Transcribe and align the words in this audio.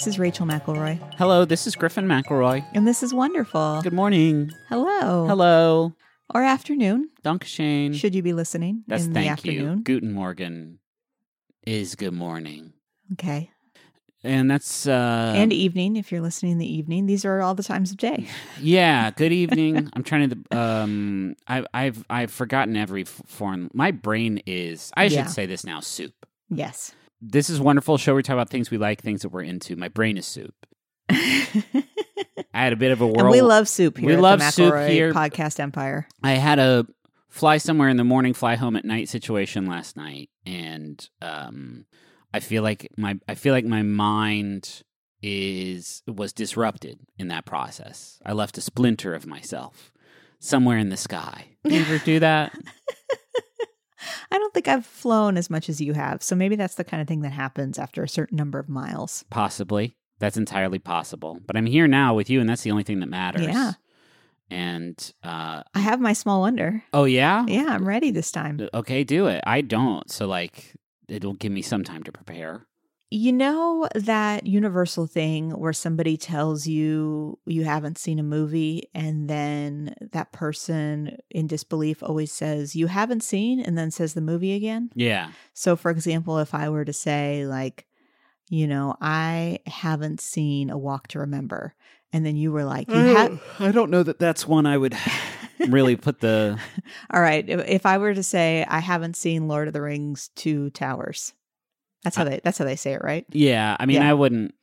Hi, 0.00 0.04
this 0.04 0.14
is 0.14 0.18
Rachel 0.18 0.46
McElroy, 0.46 0.98
Hello, 1.18 1.44
this 1.44 1.66
is 1.66 1.76
Griffin 1.76 2.06
McElroy. 2.06 2.64
and 2.72 2.88
this 2.88 3.02
is 3.02 3.12
wonderful. 3.12 3.80
Good 3.82 3.92
morning. 3.92 4.50
Hello. 4.70 5.26
Hello. 5.26 5.92
Or 6.34 6.42
afternoon, 6.42 7.10
Dankeschön. 7.22 7.94
should 7.94 8.14
you 8.14 8.22
be 8.22 8.32
listening 8.32 8.82
That's 8.86 9.04
in 9.04 9.12
thank 9.12 9.26
the 9.26 9.30
afternoon? 9.30 9.78
you. 9.78 9.84
Guten 9.84 10.14
Morgen 10.14 10.78
is 11.66 11.96
good 11.96 12.14
morning. 12.14 12.72
Okay. 13.12 13.50
And 14.24 14.50
that's 14.50 14.86
uh 14.86 15.34
and 15.36 15.52
evening, 15.52 15.96
if 15.96 16.10
you're 16.10 16.22
listening 16.22 16.52
in 16.52 16.58
the 16.58 16.72
evening. 16.72 17.04
These 17.04 17.26
are 17.26 17.42
all 17.42 17.54
the 17.54 17.62
times 17.62 17.90
of 17.90 17.98
day. 17.98 18.26
yeah, 18.60 19.10
good 19.10 19.32
evening. 19.32 19.90
I'm 19.92 20.02
trying 20.02 20.30
to 20.30 20.56
um 20.58 21.34
I 21.46 21.62
I've 21.74 22.06
I've 22.08 22.30
forgotten 22.30 22.74
every 22.74 23.04
foreign 23.04 23.70
my 23.74 23.90
brain 23.90 24.40
is 24.46 24.90
I 24.96 25.04
Yeah. 25.04 25.24
should 25.24 25.30
say 25.34 25.44
this 25.44 25.62
now 25.62 25.80
soup. 25.80 26.14
Yes. 26.48 26.94
This 27.20 27.50
is 27.50 27.58
a 27.58 27.62
wonderful 27.62 27.98
show 27.98 28.14
we 28.14 28.22
talk 28.22 28.34
about 28.34 28.48
things 28.48 28.70
we 28.70 28.78
like, 28.78 29.02
things 29.02 29.22
that 29.22 29.28
we're 29.28 29.42
into. 29.42 29.76
My 29.76 29.88
brain 29.88 30.16
is 30.16 30.26
soup. 30.26 30.54
I 31.10 32.64
had 32.64 32.72
a 32.72 32.76
bit 32.76 32.92
of 32.92 33.00
a 33.00 33.06
whirl. 33.06 33.20
and 33.20 33.30
we 33.30 33.42
love 33.42 33.68
soup 33.68 33.98
here. 33.98 34.08
We 34.08 34.16
love 34.16 34.42
soup 34.42 34.74
here. 34.88 35.12
Podcast 35.12 35.60
Empire. 35.60 36.08
I 36.22 36.32
had 36.32 36.58
a 36.58 36.86
fly 37.28 37.58
somewhere 37.58 37.88
in 37.88 37.96
the 37.96 38.04
morning, 38.04 38.34
fly 38.34 38.56
home 38.56 38.76
at 38.76 38.84
night 38.84 39.08
situation 39.08 39.66
last 39.66 39.96
night, 39.96 40.30
and 40.46 41.08
um, 41.20 41.84
I 42.32 42.40
feel 42.40 42.62
like 42.62 42.90
my 42.96 43.18
I 43.28 43.34
feel 43.34 43.54
like 43.54 43.64
my 43.64 43.82
mind 43.82 44.82
is 45.22 46.02
was 46.06 46.32
disrupted 46.32 46.98
in 47.18 47.28
that 47.28 47.44
process. 47.44 48.18
I 48.24 48.32
left 48.32 48.58
a 48.58 48.62
splinter 48.62 49.14
of 49.14 49.26
myself 49.26 49.92
somewhere 50.38 50.78
in 50.78 50.88
the 50.88 50.96
sky. 50.96 51.56
You 51.64 51.80
ever 51.80 51.98
do 51.98 52.20
that? 52.20 52.52
I 54.30 54.38
don't 54.38 54.52
think 54.54 54.68
I've 54.68 54.86
flown 54.86 55.36
as 55.36 55.50
much 55.50 55.68
as 55.68 55.80
you 55.80 55.92
have, 55.94 56.22
so 56.22 56.34
maybe 56.36 56.56
that's 56.56 56.74
the 56.76 56.84
kind 56.84 57.00
of 57.00 57.08
thing 57.08 57.20
that 57.22 57.32
happens 57.32 57.78
after 57.78 58.02
a 58.02 58.08
certain 58.08 58.36
number 58.36 58.58
of 58.58 58.68
miles. 58.68 59.24
Possibly. 59.30 59.96
That's 60.18 60.36
entirely 60.36 60.78
possible. 60.78 61.38
But 61.46 61.56
I'm 61.56 61.66
here 61.66 61.88
now 61.88 62.14
with 62.14 62.28
you, 62.28 62.40
and 62.40 62.48
that's 62.48 62.62
the 62.62 62.70
only 62.70 62.82
thing 62.82 63.00
that 63.00 63.08
matters. 63.08 63.46
Yeah. 63.46 63.72
And 64.50 65.12
uh, 65.22 65.62
I 65.74 65.78
have 65.78 66.00
my 66.00 66.12
small 66.12 66.40
wonder. 66.40 66.82
oh 66.92 67.04
yeah, 67.04 67.44
Yeah, 67.46 67.66
I'm 67.68 67.86
ready 67.86 68.10
this 68.10 68.32
time. 68.32 68.68
okay, 68.74 69.04
do 69.04 69.26
it. 69.28 69.42
I 69.46 69.60
don't, 69.60 70.10
so 70.10 70.26
like 70.26 70.74
it'll 71.08 71.34
give 71.34 71.52
me 71.52 71.62
some 71.62 71.84
time 71.84 72.02
to 72.04 72.12
prepare. 72.12 72.66
You 73.12 73.32
know 73.32 73.88
that 73.94 74.46
universal 74.46 75.06
thing 75.06 75.50
where 75.50 75.72
somebody 75.72 76.16
tells 76.16 76.68
you 76.68 77.40
you 77.44 77.64
haven't 77.64 77.98
seen 77.98 78.20
a 78.20 78.24
movie 78.24 78.88
and 78.94 79.28
then 79.28 79.96
that 80.12 80.30
person 80.30 81.18
in 81.28 81.48
disbelief 81.48 82.04
always 82.04 82.30
says 82.30 82.76
you 82.76 82.86
haven't 82.86 83.24
seen 83.24 83.58
and 83.58 83.76
then 83.76 83.90
says 83.90 84.14
the 84.14 84.20
movie 84.20 84.54
again? 84.54 84.90
Yeah. 84.94 85.32
So 85.54 85.74
for 85.74 85.90
example, 85.90 86.38
if 86.38 86.54
I 86.54 86.68
were 86.68 86.84
to 86.84 86.92
say 86.92 87.46
like, 87.46 87.86
you 88.48 88.68
know, 88.68 88.94
I 89.00 89.58
haven't 89.66 90.20
seen 90.20 90.70
A 90.70 90.78
Walk 90.78 91.08
to 91.08 91.18
Remember 91.18 91.74
and 92.12 92.24
then 92.24 92.36
you 92.36 92.52
were 92.52 92.64
like, 92.64 92.88
you 92.88 92.94
have 92.94 93.32
oh, 93.32 93.64
I 93.64 93.72
don't 93.72 93.90
know 93.90 94.02
that 94.02 94.18
that's 94.18 94.46
one 94.46 94.66
I 94.66 94.76
would 94.76 94.96
really 95.68 95.96
put 95.96 96.20
the. 96.20 96.58
All 97.10 97.20
right, 97.20 97.48
if 97.48 97.86
I 97.86 97.98
were 97.98 98.14
to 98.14 98.22
say 98.22 98.64
I 98.68 98.80
haven't 98.80 99.16
seen 99.16 99.48
Lord 99.48 99.68
of 99.68 99.74
the 99.74 99.82
Rings 99.82 100.30
Two 100.34 100.70
Towers. 100.70 101.32
That's 102.02 102.16
how 102.16 102.24
they 102.24 102.40
that's 102.42 102.58
how 102.58 102.64
they 102.64 102.76
say 102.76 102.94
it, 102.94 103.02
right? 103.02 103.26
Yeah, 103.30 103.76
I 103.78 103.86
mean, 103.86 103.96
Yeah. 103.96 104.10
I 104.10 104.14
wouldn't. 104.14 104.54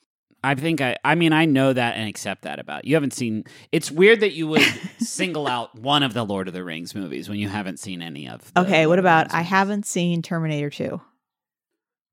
I 0.43 0.55
think 0.55 0.81
I. 0.81 0.97
I 1.03 1.15
mean, 1.15 1.33
I 1.33 1.45
know 1.45 1.73
that 1.73 1.97
and 1.97 2.07
accept 2.07 2.43
that 2.43 2.59
about 2.59 2.85
you. 2.85 2.95
Haven't 2.95 3.13
seen. 3.13 3.43
It's 3.71 3.91
weird 3.91 4.21
that 4.21 4.33
you 4.33 4.47
would 4.47 4.61
single 4.99 5.47
out 5.47 5.77
one 5.77 6.03
of 6.03 6.13
the 6.13 6.23
Lord 6.23 6.47
of 6.47 6.53
the 6.53 6.63
Rings 6.63 6.95
movies 6.95 7.27
when 7.27 7.39
you 7.39 7.49
haven't 7.49 7.79
seen 7.79 8.01
any 8.01 8.29
of. 8.29 8.51
Okay, 8.55 8.85
Lord 8.85 8.89
what 8.89 8.99
about 8.99 9.33
I 9.33 9.41
haven't 9.41 9.85
seen 9.85 10.21
Terminator 10.21 10.69
2. 10.69 11.01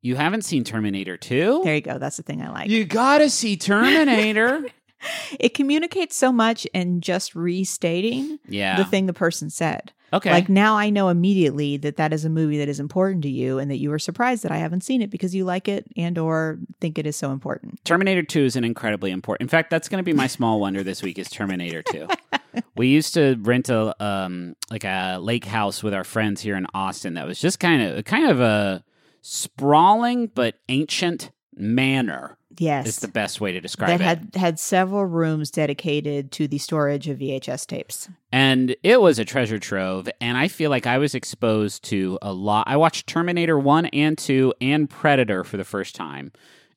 You 0.04 0.16
haven't 0.16 0.42
seen 0.42 0.64
Terminator 0.64 1.16
Two. 1.16 1.62
There 1.64 1.74
you 1.74 1.80
go. 1.80 1.96
That's 1.96 2.18
the 2.18 2.22
thing 2.22 2.42
I 2.42 2.50
like. 2.50 2.68
You 2.68 2.84
gotta 2.84 3.30
see 3.30 3.56
Terminator. 3.56 4.66
it 5.40 5.54
communicates 5.54 6.14
so 6.14 6.30
much 6.30 6.66
in 6.74 7.00
just 7.00 7.34
restating 7.34 8.38
yeah. 8.46 8.76
the 8.76 8.84
thing 8.84 9.06
the 9.06 9.14
person 9.14 9.48
said. 9.48 9.92
Okay. 10.14 10.30
Like 10.30 10.48
now 10.48 10.76
I 10.76 10.90
know 10.90 11.08
immediately 11.08 11.76
that 11.78 11.96
that 11.96 12.12
is 12.12 12.24
a 12.24 12.30
movie 12.30 12.58
that 12.58 12.68
is 12.68 12.80
important 12.80 13.22
to 13.22 13.28
you 13.28 13.58
and 13.58 13.70
that 13.70 13.78
you 13.78 13.90
were 13.90 13.98
surprised 13.98 14.42
that 14.44 14.52
I 14.52 14.56
haven't 14.56 14.82
seen 14.82 15.02
it 15.02 15.10
because 15.10 15.34
you 15.34 15.44
like 15.44 15.68
it 15.68 15.86
and 15.96 16.16
or 16.18 16.58
think 16.80 16.98
it 16.98 17.06
is 17.06 17.16
so 17.16 17.30
important. 17.32 17.84
Terminator 17.84 18.22
2 18.22 18.44
is 18.44 18.56
an 18.56 18.64
incredibly 18.64 19.10
important. 19.10 19.42
In 19.42 19.48
fact, 19.48 19.70
that's 19.70 19.88
going 19.88 19.98
to 19.98 20.04
be 20.04 20.12
my 20.12 20.26
small 20.26 20.60
wonder 20.60 20.82
this 20.82 21.02
week 21.02 21.18
is 21.18 21.28
Terminator 21.28 21.82
2. 21.82 22.08
we 22.76 22.88
used 22.88 23.14
to 23.14 23.36
rent 23.40 23.68
a 23.68 23.94
um 24.02 24.56
like 24.70 24.84
a 24.84 25.18
lake 25.20 25.44
house 25.44 25.82
with 25.82 25.94
our 25.94 26.04
friends 26.04 26.40
here 26.40 26.56
in 26.56 26.66
Austin 26.74 27.14
that 27.14 27.26
was 27.26 27.40
just 27.40 27.60
kind 27.60 27.82
of 27.82 28.04
kind 28.04 28.30
of 28.30 28.40
a 28.40 28.84
sprawling 29.20 30.26
but 30.26 30.56
ancient 30.68 31.30
manor 31.56 32.36
Yes. 32.58 32.86
is 32.86 32.98
the 32.98 33.08
best 33.08 33.40
way 33.40 33.52
to 33.52 33.60
describe 33.60 33.88
that 33.88 34.00
it. 34.00 34.04
had 34.04 34.34
had 34.36 34.58
several 34.58 35.04
rooms 35.06 35.50
dedicated 35.50 36.30
to 36.32 36.46
the 36.48 36.58
storage 36.58 37.08
of 37.08 37.18
VHS 37.18 37.66
tapes. 37.66 38.08
and 38.32 38.74
it 38.82 39.00
was 39.00 39.18
a 39.18 39.24
treasure 39.24 39.58
trove 39.58 40.08
and 40.20 40.36
I 40.36 40.48
feel 40.48 40.70
like 40.70 40.86
I 40.86 40.98
was 40.98 41.14
exposed 41.14 41.84
to 41.84 42.18
a 42.22 42.32
lot. 42.32 42.66
I 42.68 42.76
watched 42.76 43.06
Terminator 43.06 43.58
1 43.58 43.86
and 43.86 44.16
2 44.18 44.54
and 44.60 44.88
Predator 44.90 45.44
for 45.44 45.56
the 45.56 45.64
first 45.64 45.94
time 45.94 46.32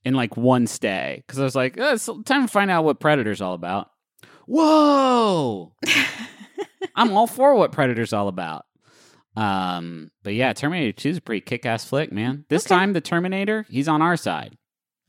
in 0.05 0.13
like 0.13 0.37
one 0.37 0.67
stay 0.67 1.23
cuz 1.27 1.39
I 1.39 1.43
was 1.43 1.55
like, 1.55 1.75
oh, 1.79 1.93
it's 1.93 2.05
time 2.25 2.43
to 2.43 2.47
find 2.47 2.71
out 2.71 2.83
what 2.85 2.99
Predator's 2.99 3.41
all 3.41 3.53
about. 3.53 3.89
Whoa! 4.45 5.73
I'm 6.95 7.11
all 7.15 7.27
for 7.27 7.53
what 7.55 7.71
Predator's 7.71 8.13
all 8.13 8.27
about. 8.27 8.65
Um, 9.35 10.09
but 10.23 10.33
yeah, 10.33 10.53
Terminator 10.53 10.91
2 10.93 11.09
is 11.09 11.17
a 11.17 11.21
pretty 11.21 11.41
kick-ass 11.41 11.85
flick, 11.85 12.11
man. 12.11 12.45
This 12.49 12.65
Okay. 12.65 12.73
time 12.75 12.93
the 12.93 13.01
Terminator, 13.01 13.65
he's 13.69 13.87
on 13.87 14.01
our 14.01 14.17
side. 14.17 14.57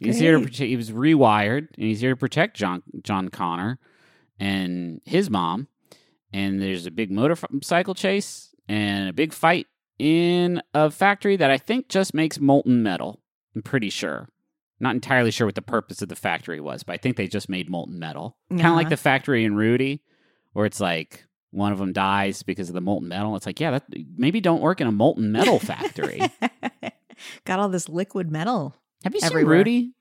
He's 0.01 0.19
here 0.19 0.33
to 0.39 0.45
protect 0.45 0.59
he 0.69 0.77
was 0.77 0.91
rewired 0.93 1.69
and 1.75 1.85
he's 1.85 2.01
here 2.01 2.11
to 2.11 2.17
protect 2.17 2.57
John 2.57 2.83
John 3.03 3.29
Connor 3.29 3.79
and 4.39 5.01
his 5.05 5.29
mom. 5.31 5.69
And 6.33 6.61
there's 6.61 6.87
a 6.87 6.91
big 6.91 7.11
motorcycle 7.11 7.95
chase 7.95 8.55
and 8.69 9.09
a 9.09 9.13
big 9.13 9.33
fight 9.33 9.67
in 9.99 10.63
a 10.75 10.91
factory 10.91 11.37
that 11.37 11.51
I 11.51 11.59
think 11.59 11.89
just 11.89 12.15
makes 12.15 12.39
molten 12.39 12.83
metal. 12.83 13.21
I'm 13.57 13.63
pretty 13.63 13.91
sure. 13.91 14.29
Not 14.81 14.95
entirely 14.95 15.33
sure 15.33 15.47
what 15.47 15.57
the 15.57 15.63
purpose 15.63 16.03
of 16.03 16.09
the 16.09 16.15
factory 16.15 16.61
was, 16.61 16.85
but 16.85 16.93
I 16.93 16.97
think 16.99 17.17
they 17.17 17.27
just 17.27 17.49
made 17.49 17.69
molten 17.69 17.99
metal. 17.99 18.37
Kind 18.51 18.61
of 18.61 18.67
Uh-huh. 18.67 18.75
like 18.77 18.89
the 18.91 18.97
factory 18.97 19.45
in 19.45 19.57
Rudy, 19.57 20.03
where 20.53 20.67
it's 20.67 20.81
like 20.81 21.25
one 21.51 21.73
of 21.73 21.79
them 21.79 21.93
dies 21.93 22.43
because 22.45 22.69
of 22.69 22.75
the 22.75 22.81
molten 22.81 23.09
metal. 23.09 23.35
It's 23.35 23.47
like, 23.47 23.59
yeah, 23.59 23.73
that 23.73 23.87
maybe 24.17 24.41
don't 24.41 24.61
work 24.61 24.81
in 24.81 24.87
a 24.87 24.93
molten 24.93 25.33
metal 25.33 25.59
factory. 25.59 26.21
Got 27.45 27.59
all 27.59 27.69
this 27.69 27.89
liquid 27.89 28.31
metal. 28.31 28.77
Have 29.05 29.15
you 29.15 29.21
Everywhere. 29.23 29.53
seen 29.55 29.59
Rudy? 29.59 29.93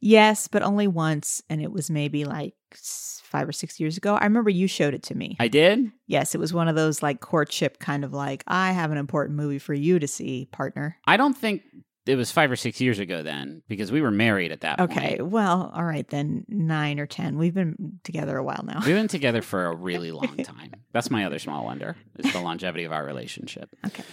Yes, 0.00 0.48
but 0.48 0.62
only 0.62 0.86
once, 0.86 1.42
and 1.48 1.62
it 1.62 1.72
was 1.72 1.90
maybe 1.90 2.24
like 2.24 2.54
five 2.74 3.48
or 3.48 3.52
six 3.52 3.80
years 3.80 3.96
ago. 3.96 4.14
I 4.16 4.24
remember 4.24 4.50
you 4.50 4.66
showed 4.66 4.92
it 4.94 5.02
to 5.04 5.14
me. 5.16 5.36
I 5.40 5.48
did. 5.48 5.90
yes, 6.06 6.34
it 6.34 6.38
was 6.38 6.52
one 6.52 6.68
of 6.68 6.76
those 6.76 7.02
like 7.02 7.20
courtship 7.20 7.78
kind 7.78 8.04
of 8.04 8.12
like 8.12 8.44
I 8.46 8.72
have 8.72 8.90
an 8.92 8.98
important 8.98 9.36
movie 9.36 9.58
for 9.58 9.74
you 9.74 9.98
to 9.98 10.06
see, 10.08 10.46
partner. 10.52 10.98
I 11.06 11.16
don't 11.16 11.36
think 11.36 11.62
it 12.06 12.16
was 12.16 12.30
five 12.30 12.50
or 12.50 12.56
six 12.56 12.82
years 12.82 12.98
ago 12.98 13.22
then, 13.22 13.62
because 13.66 13.90
we 13.90 14.02
were 14.02 14.10
married 14.10 14.52
at 14.52 14.60
that 14.60 14.78
Okay, 14.78 15.16
point. 15.16 15.28
well, 15.30 15.72
all 15.74 15.84
right 15.84 16.06
then, 16.08 16.44
nine 16.48 17.00
or 17.00 17.06
ten. 17.06 17.38
We've 17.38 17.54
been 17.54 17.98
together 18.04 18.36
a 18.36 18.42
while 18.44 18.62
now. 18.66 18.80
We've 18.84 18.94
been 18.94 19.08
together 19.08 19.40
for 19.40 19.66
a 19.66 19.74
really 19.90 20.12
long 20.12 20.36
time. 20.38 20.72
That's 20.92 21.10
my 21.10 21.24
other 21.24 21.38
small 21.38 21.64
wonder 21.64 21.96
is 22.18 22.30
the 22.32 22.40
longevity 22.42 22.84
of 22.84 22.92
our 22.92 23.04
relationship. 23.06 23.70
Okay. 23.86 24.04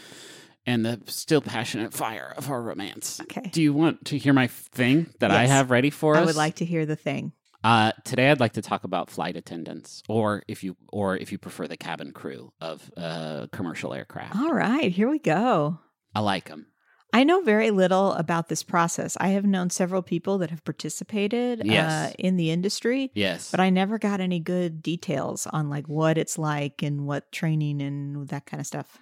And 0.65 0.85
the 0.85 1.01
still 1.07 1.41
passionate 1.41 1.91
fire 1.93 2.33
of 2.37 2.49
our 2.51 2.61
romance. 2.61 3.19
Okay. 3.21 3.49
Do 3.51 3.63
you 3.63 3.73
want 3.73 4.05
to 4.05 4.17
hear 4.17 4.31
my 4.33 4.45
thing 4.47 5.11
that 5.19 5.31
I 5.31 5.47
have 5.47 5.71
ready 5.71 5.89
for 5.89 6.15
us? 6.15 6.21
I 6.21 6.25
would 6.25 6.35
like 6.35 6.57
to 6.57 6.65
hear 6.65 6.85
the 6.85 6.95
thing. 6.95 7.31
Uh, 7.63 7.91
today, 8.05 8.29
I'd 8.29 8.39
like 8.39 8.53
to 8.53 8.61
talk 8.61 8.83
about 8.83 9.09
flight 9.09 9.35
attendants, 9.35 10.01
or 10.09 10.43
if 10.47 10.63
you, 10.63 10.75
or 10.91 11.15
if 11.17 11.31
you 11.31 11.37
prefer, 11.37 11.67
the 11.67 11.77
cabin 11.77 12.11
crew 12.11 12.51
of 12.61 12.89
uh, 12.97 13.47
commercial 13.51 13.93
aircraft. 13.93 14.35
All 14.35 14.51
right, 14.53 14.91
here 14.91 15.09
we 15.09 15.19
go. 15.19 15.79
I 16.15 16.19
like 16.21 16.49
them. 16.49 16.67
I 17.13 17.23
know 17.23 17.41
very 17.41 17.71
little 17.71 18.13
about 18.13 18.47
this 18.47 18.63
process. 18.63 19.17
I 19.19 19.29
have 19.29 19.45
known 19.45 19.69
several 19.69 20.01
people 20.01 20.37
that 20.39 20.49
have 20.49 20.63
participated 20.63 21.61
Yes. 21.65 22.11
uh, 22.11 22.13
in 22.17 22.37
the 22.37 22.51
industry, 22.51 23.11
Yes, 23.13 23.51
but 23.51 23.59
I 23.59 23.69
never 23.69 23.99
got 23.99 24.21
any 24.21 24.39
good 24.39 24.81
details 24.81 25.45
on 25.45 25.69
like 25.69 25.87
what 25.87 26.17
it's 26.17 26.37
like 26.37 26.81
and 26.83 27.05
what 27.05 27.31
training 27.31 27.81
and 27.81 28.27
that 28.29 28.45
kind 28.45 28.61
of 28.61 28.65
stuff. 28.67 28.99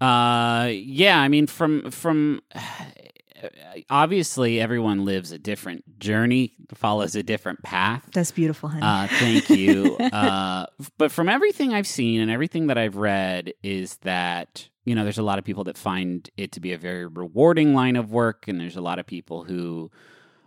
Uh, 0.00 0.70
yeah. 0.72 1.18
I 1.20 1.28
mean, 1.28 1.46
from 1.46 1.90
from 1.90 2.42
obviously, 3.90 4.60
everyone 4.60 5.04
lives 5.04 5.32
a 5.32 5.38
different 5.38 5.98
journey, 5.98 6.52
follows 6.74 7.14
a 7.14 7.22
different 7.22 7.62
path. 7.62 8.08
That's 8.12 8.30
beautiful, 8.30 8.68
honey. 8.68 8.82
Uh, 8.82 9.06
thank 9.18 9.50
you. 9.50 9.96
uh, 10.12 10.66
but 10.98 11.12
from 11.12 11.28
everything 11.28 11.72
I've 11.72 11.86
seen 11.86 12.20
and 12.20 12.30
everything 12.30 12.68
that 12.68 12.78
I've 12.78 12.96
read, 12.96 13.52
is 13.62 13.96
that 13.98 14.68
you 14.84 14.94
know 14.94 15.04
there's 15.04 15.18
a 15.18 15.22
lot 15.22 15.38
of 15.38 15.44
people 15.44 15.64
that 15.64 15.78
find 15.78 16.28
it 16.36 16.52
to 16.52 16.60
be 16.60 16.72
a 16.72 16.78
very 16.78 17.06
rewarding 17.06 17.74
line 17.74 17.96
of 17.96 18.10
work, 18.10 18.48
and 18.48 18.60
there's 18.60 18.76
a 18.76 18.82
lot 18.82 18.98
of 18.98 19.06
people 19.06 19.44
who 19.44 19.90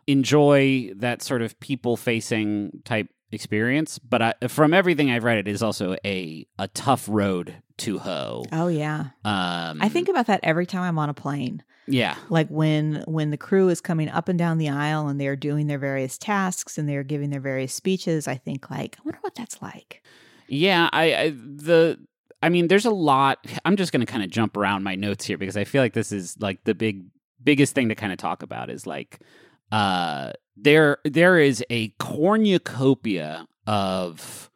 enjoy 0.08 0.92
that 0.96 1.22
sort 1.22 1.42
of 1.42 1.60
people 1.60 1.98
facing 1.98 2.82
type 2.84 3.08
experience. 3.32 4.00
But 4.00 4.22
I, 4.22 4.34
from 4.48 4.74
everything 4.74 5.12
I've 5.12 5.24
read, 5.24 5.38
it 5.38 5.48
is 5.48 5.64
also 5.64 5.96
a 6.06 6.48
a 6.58 6.68
tough 6.70 7.08
road 7.10 7.62
to 7.80 8.00
hoe. 8.00 8.46
Oh 8.52 8.68
yeah. 8.68 9.08
Um, 9.26 9.80
I 9.82 9.90
think 9.90 10.10
about 10.10 10.28
that 10.28 10.40
every 10.44 10.66
time 10.66 10.84
I'm 10.84 11.00
on 11.00 11.10
a 11.10 11.14
plane. 11.14 11.64
yeah, 11.88 12.16
Like 12.30 12.48
when 12.50 13.04
when 13.08 13.32
the 13.32 13.38
crew 13.38 13.70
is 13.70 13.82
coming 13.82 14.10
up 14.10 14.30
and 14.30 14.38
down 14.38 14.58
the 14.58 14.70
aisle 14.70 15.08
and 15.08 15.20
they're 15.20 15.36
doing 15.36 15.68
their 15.68 15.80
various 15.80 16.18
tasks 16.18 16.78
and 16.78 16.88
they're 16.88 17.04
giving 17.04 17.30
their 17.30 17.40
various 17.40 17.74
speeches, 17.74 18.28
I 18.28 18.36
think 18.36 18.70
like, 18.70 18.98
I 19.00 19.02
wonder 19.04 19.20
what 19.22 19.36
that's 19.36 19.62
like. 19.62 20.04
Yeah, 20.48 20.90
I, 20.92 21.14
I 21.16 21.30
the 21.32 21.98
I 22.42 22.50
mean, 22.50 22.68
there's 22.68 22.86
a 22.86 22.92
lot. 22.92 23.46
I'm 23.66 23.76
just 23.76 23.92
going 23.92 24.06
to 24.06 24.12
kind 24.12 24.24
of 24.24 24.30
jump 24.30 24.56
around 24.56 24.84
my 24.84 24.96
notes 24.96 25.26
here 25.26 25.38
because 25.38 25.58
I 25.58 25.66
feel 25.66 25.82
like 25.82 25.94
this 25.94 26.12
is 26.12 26.38
like 26.40 26.64
the 26.64 26.74
big 26.76 27.06
biggest 27.44 27.76
thing 27.76 27.90
to 27.90 27.96
kind 27.96 28.12
of 28.12 28.18
talk 28.18 28.44
about 28.44 28.70
is 28.70 28.86
like 28.86 29.22
uh 29.72 30.34
there 30.58 30.98
there 31.06 31.40
is 31.40 31.64
a 31.70 31.88
cornucopia 32.00 33.48
of 33.66 34.49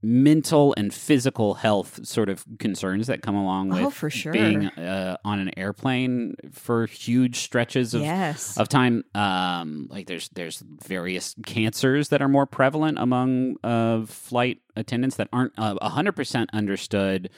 mental 0.00 0.72
and 0.76 0.94
physical 0.94 1.54
health 1.54 2.06
sort 2.06 2.28
of 2.28 2.44
concerns 2.60 3.08
that 3.08 3.20
come 3.20 3.34
along 3.34 3.70
with 3.70 3.80
Oh, 3.82 3.90
for 3.90 4.08
sure. 4.10 4.32
being 4.32 4.66
uh, 4.66 5.16
on 5.24 5.40
an 5.40 5.50
airplane 5.58 6.36
for 6.52 6.86
huge 6.86 7.38
stretches 7.40 7.94
of 7.94 8.02
yes. 8.02 8.56
of 8.56 8.68
time 8.68 9.02
um 9.16 9.88
like 9.90 10.06
there's 10.06 10.28
there's 10.30 10.62
various 10.86 11.34
cancers 11.44 12.10
that 12.10 12.22
are 12.22 12.28
more 12.28 12.46
prevalent 12.46 12.96
among 12.98 13.56
uh 13.64 14.04
flight 14.06 14.58
attendants 14.76 15.16
that 15.16 15.28
aren't 15.32 15.52
uh, 15.58 15.74
a 15.82 15.90
100% 15.90 16.46
understood 16.52 17.30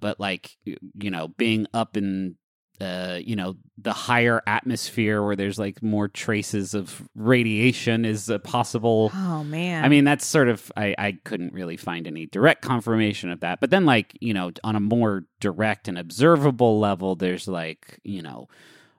but 0.00 0.20
like 0.20 0.58
you 0.64 1.10
know 1.10 1.28
being 1.28 1.66
up 1.72 1.96
in 1.96 2.36
uh 2.80 3.18
you 3.22 3.36
know 3.36 3.56
the 3.78 3.92
higher 3.92 4.42
atmosphere 4.46 5.22
where 5.22 5.36
there's 5.36 5.58
like 5.58 5.82
more 5.82 6.08
traces 6.08 6.74
of 6.74 7.08
radiation 7.14 8.04
is 8.04 8.28
a 8.28 8.38
possible 8.38 9.12
oh 9.14 9.44
man. 9.44 9.84
I 9.84 9.88
mean, 9.88 10.04
that's 10.04 10.24
sort 10.26 10.48
of 10.48 10.72
I, 10.76 10.94
I 10.98 11.18
couldn't 11.24 11.52
really 11.52 11.76
find 11.76 12.06
any 12.06 12.26
direct 12.26 12.62
confirmation 12.62 13.30
of 13.30 13.40
that. 13.40 13.60
But 13.60 13.70
then 13.70 13.84
like, 13.84 14.16
you 14.20 14.32
know, 14.32 14.52
on 14.62 14.76
a 14.76 14.80
more 14.80 15.24
direct 15.40 15.88
and 15.88 15.98
observable 15.98 16.78
level, 16.80 17.14
there's 17.16 17.46
like, 17.46 18.00
you 18.04 18.22
know, 18.22 18.48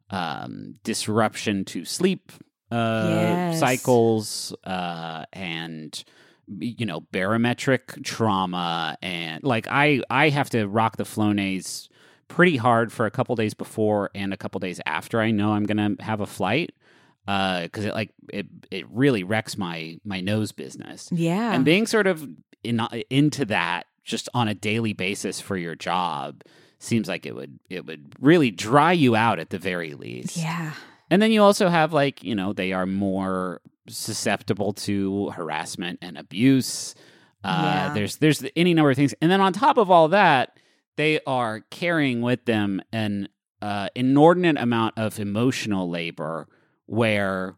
um 0.10 0.76
disruption 0.84 1.66
to 1.66 1.84
sleep 1.84 2.32
uh 2.72 3.02
Yes. 3.08 3.60
cycles 3.60 4.56
uh 4.64 5.26
and 5.34 6.04
you 6.60 6.86
know, 6.86 7.02
barometric 7.12 8.04
trauma 8.04 8.98
and 9.02 9.44
like 9.44 9.68
I 9.70 10.02
I 10.10 10.30
have 10.30 10.50
to 10.52 10.68
rock 10.68 10.98
the 10.98 11.04
Flonase 11.06 11.90
pretty 12.28 12.58
hard 12.58 12.92
for 12.92 13.06
a 13.06 13.12
couple 13.12 13.36
days 13.36 13.54
before 13.54 14.10
and 14.16 14.34
a 14.34 14.38
couple 14.38 14.60
days 14.60 14.82
after 14.86 15.22
I 15.22 15.32
know 15.32 15.52
I'm 15.54 15.66
going 15.66 15.98
to 15.98 16.04
have 16.04 16.22
a 16.22 16.26
flight 16.26 16.72
Uh 17.28 17.64
because 17.64 17.86
it 17.86 17.94
like 17.94 18.12
it 18.34 18.48
it 18.72 18.86
really 18.90 19.24
wrecks 19.24 19.58
my 19.58 19.98
my 20.04 20.22
nose 20.22 20.52
business 20.52 21.10
yeah. 21.12 21.54
and 21.54 21.64
being 21.66 21.86
sort 21.88 22.08
of 22.08 22.28
in, 22.64 22.80
into 23.10 23.46
that 23.46 23.86
just 24.04 24.28
on 24.34 24.48
a 24.48 24.54
daily 24.56 24.94
basis 24.94 25.40
for 25.42 25.56
your 25.58 25.76
job 25.76 26.42
seems 26.80 27.08
like 27.08 27.26
it 27.26 27.36
would 27.36 27.60
it 27.70 27.86
would 27.86 28.14
really 28.20 28.52
dry 28.52 28.92
you 28.92 29.16
out 29.16 29.40
at 29.40 29.50
the 29.50 29.58
very 29.58 29.94
least 29.94 30.38
yeah. 30.38 30.74
and 31.10 31.22
then 31.22 31.32
you 31.32 31.42
also 31.42 31.70
have 31.70 31.94
like 31.94 32.24
you 32.24 32.36
know 32.36 32.54
they 32.54 32.72
are 32.74 32.86
more 32.86 33.62
susceptible 33.88 34.74
to 34.74 35.30
harassment 35.32 36.00
and 36.02 36.18
abuse 36.18 36.96
uh, 37.44 37.62
Yeah. 37.88 37.94
there's 37.94 38.18
there's 38.18 38.44
any 38.56 38.74
number 38.74 38.90
of 38.92 38.98
things 38.98 39.14
and 39.22 39.32
then 39.32 39.42
on 39.42 39.54
top 39.54 39.78
of 39.78 39.90
all 39.92 40.08
that 40.10 40.55
they 40.98 41.20
are 41.26 41.62
carrying 41.72 42.22
with 42.22 42.46
them 42.46 42.82
an 42.92 43.28
uh, 43.62 43.90
inordinate 43.96 44.58
amount 44.58 44.98
of 44.98 45.20
emotional 45.20 45.90
labor 45.90 46.48
where 46.86 47.56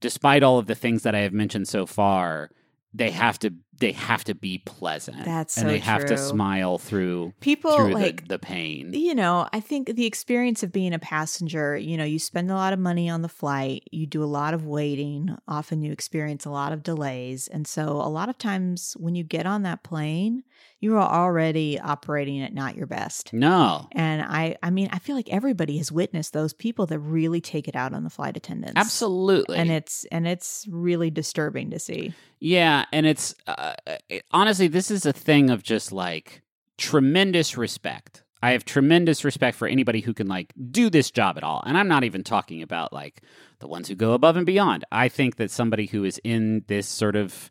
despite 0.00 0.42
all 0.42 0.58
of 0.58 0.66
the 0.66 0.74
things 0.74 1.02
that 1.02 1.14
i 1.14 1.20
have 1.20 1.32
mentioned 1.32 1.68
so 1.68 1.86
far 1.86 2.50
they 2.92 3.10
have 3.10 3.38
to 3.38 3.52
they 3.78 3.92
have 3.92 4.24
to 4.24 4.34
be 4.34 4.58
pleasant 4.58 5.24
That's 5.24 5.56
and 5.56 5.66
so 5.66 5.68
they 5.68 5.78
have 5.78 6.04
to 6.06 6.16
smile 6.16 6.78
through 6.78 7.32
People 7.40 7.76
through 7.76 7.94
like 7.94 8.22
the, 8.22 8.34
the 8.34 8.38
pain 8.38 8.92
you 8.92 9.14
know, 9.14 9.48
I 9.52 9.60
think 9.60 9.94
the 9.94 10.06
experience 10.06 10.62
of 10.62 10.72
being 10.72 10.94
a 10.94 10.98
passenger, 10.98 11.76
you 11.76 11.96
know, 11.96 12.04
you 12.04 12.18
spend 12.18 12.50
a 12.50 12.54
lot 12.54 12.72
of 12.72 12.78
money 12.78 13.08
on 13.08 13.22
the 13.22 13.28
flight, 13.28 13.84
you 13.90 14.06
do 14.06 14.22
a 14.22 14.26
lot 14.26 14.54
of 14.54 14.66
waiting, 14.66 15.36
often 15.46 15.82
you 15.82 15.92
experience 15.92 16.44
a 16.44 16.50
lot 16.50 16.72
of 16.72 16.82
delays. 16.82 17.48
And 17.48 17.66
so 17.66 17.88
a 17.88 18.08
lot 18.08 18.28
of 18.28 18.38
times 18.38 18.96
when 18.98 19.14
you 19.14 19.24
get 19.24 19.46
on 19.46 19.62
that 19.62 19.82
plane, 19.82 20.44
you 20.80 20.96
are 20.96 21.08
already 21.08 21.80
operating 21.80 22.42
at 22.42 22.52
not 22.52 22.76
your 22.76 22.86
best. 22.86 23.32
no 23.32 23.88
And 23.92 24.22
I 24.22 24.56
I 24.62 24.70
mean, 24.70 24.88
I 24.92 24.98
feel 24.98 25.16
like 25.16 25.30
everybody 25.30 25.78
has 25.78 25.90
witnessed 25.90 26.32
those 26.32 26.52
people 26.52 26.86
that 26.86 26.98
really 26.98 27.40
take 27.40 27.68
it 27.68 27.76
out 27.76 27.94
on 27.94 28.04
the 28.04 28.10
flight 28.10 28.36
attendants. 28.36 28.76
absolutely 28.76 29.56
And 29.56 29.70
it's 29.70 30.04
and 30.12 30.26
it's 30.26 30.66
really 30.70 31.10
disturbing 31.10 31.70
to 31.70 31.78
see. 31.78 32.14
Yeah, 32.40 32.84
and 32.92 33.06
it's 33.06 33.34
uh, 33.46 33.63
it, 34.08 34.24
honestly, 34.30 34.68
this 34.68 34.90
is 34.90 35.06
a 35.06 35.12
thing 35.12 35.50
of 35.50 35.62
just 35.62 35.92
like 35.92 36.42
tremendous 36.78 37.56
respect. 37.56 38.22
I 38.42 38.50
have 38.52 38.64
tremendous 38.64 39.24
respect 39.24 39.56
for 39.56 39.66
anybody 39.66 40.00
who 40.00 40.12
can 40.12 40.26
like 40.28 40.52
do 40.70 40.90
this 40.90 41.10
job 41.10 41.38
at 41.38 41.42
all. 41.44 41.62
And 41.64 41.78
I'm 41.78 41.88
not 41.88 42.04
even 42.04 42.22
talking 42.24 42.60
about 42.62 42.92
like 42.92 43.22
the 43.60 43.66
ones 43.68 43.88
who 43.88 43.94
go 43.94 44.12
above 44.12 44.36
and 44.36 44.44
beyond. 44.44 44.84
I 44.92 45.08
think 45.08 45.36
that 45.36 45.50
somebody 45.50 45.86
who 45.86 46.04
is 46.04 46.20
in 46.24 46.64
this 46.68 46.86
sort 46.86 47.16
of 47.16 47.48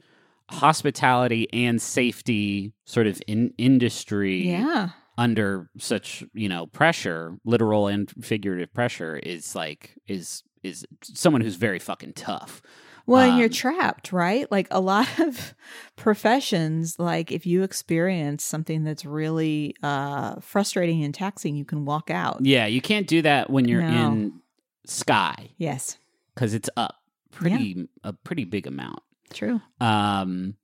hospitality 0.51 1.47
and 1.51 1.81
safety 1.81 2.73
sort 2.85 3.07
of 3.07 3.21
in 3.27 3.53
industry 3.57 4.47
Yeah. 4.49 4.89
under 5.17 5.69
such, 5.79 6.23
you 6.33 6.47
know, 6.49 6.67
pressure, 6.67 7.37
literal 7.43 7.87
and 7.87 8.09
figurative 8.23 8.73
pressure 8.73 9.17
is 9.17 9.55
like 9.55 9.95
is 10.07 10.43
is 10.61 10.85
someone 11.03 11.41
who's 11.41 11.55
very 11.55 11.79
fucking 11.79 12.13
tough. 12.13 12.61
Well, 13.05 13.21
and 13.29 13.37
you're 13.37 13.47
Um, 13.47 13.53
trapped, 13.53 14.13
right? 14.13 14.49
Like 14.51 14.67
a 14.71 14.79
lot 14.79 15.07
of 15.19 15.53
professions, 15.95 16.97
like 16.99 17.31
if 17.31 17.45
you 17.45 17.63
experience 17.63 18.45
something 18.45 18.83
that's 18.83 19.05
really 19.05 19.75
uh, 19.83 20.39
frustrating 20.39 21.03
and 21.03 21.13
taxing, 21.13 21.55
you 21.55 21.65
can 21.65 21.85
walk 21.85 22.09
out. 22.09 22.45
Yeah, 22.45 22.65
you 22.65 22.81
can't 22.81 23.07
do 23.07 23.21
that 23.23 23.49
when 23.49 23.67
you're 23.67 23.81
No. 23.81 23.87
in 23.87 24.41
sky 24.85 25.49
Yes, 25.57 25.97
because 26.35 26.53
it's 26.53 26.69
up 26.77 26.95
pretty 27.31 27.87
a 28.03 28.13
pretty 28.13 28.45
big 28.45 28.67
amount. 28.67 28.99
true. 29.33 29.59
Um, 29.81 30.55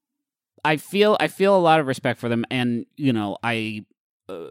I 0.63 0.77
feel 0.77 1.17
I 1.19 1.27
feel 1.27 1.55
a 1.55 1.59
lot 1.59 1.79
of 1.79 1.87
respect 1.87 2.19
for 2.19 2.29
them, 2.29 2.45
and 2.51 2.85
you 2.95 3.13
know 3.13 3.37
I. 3.43 3.85
Uh, 4.27 4.45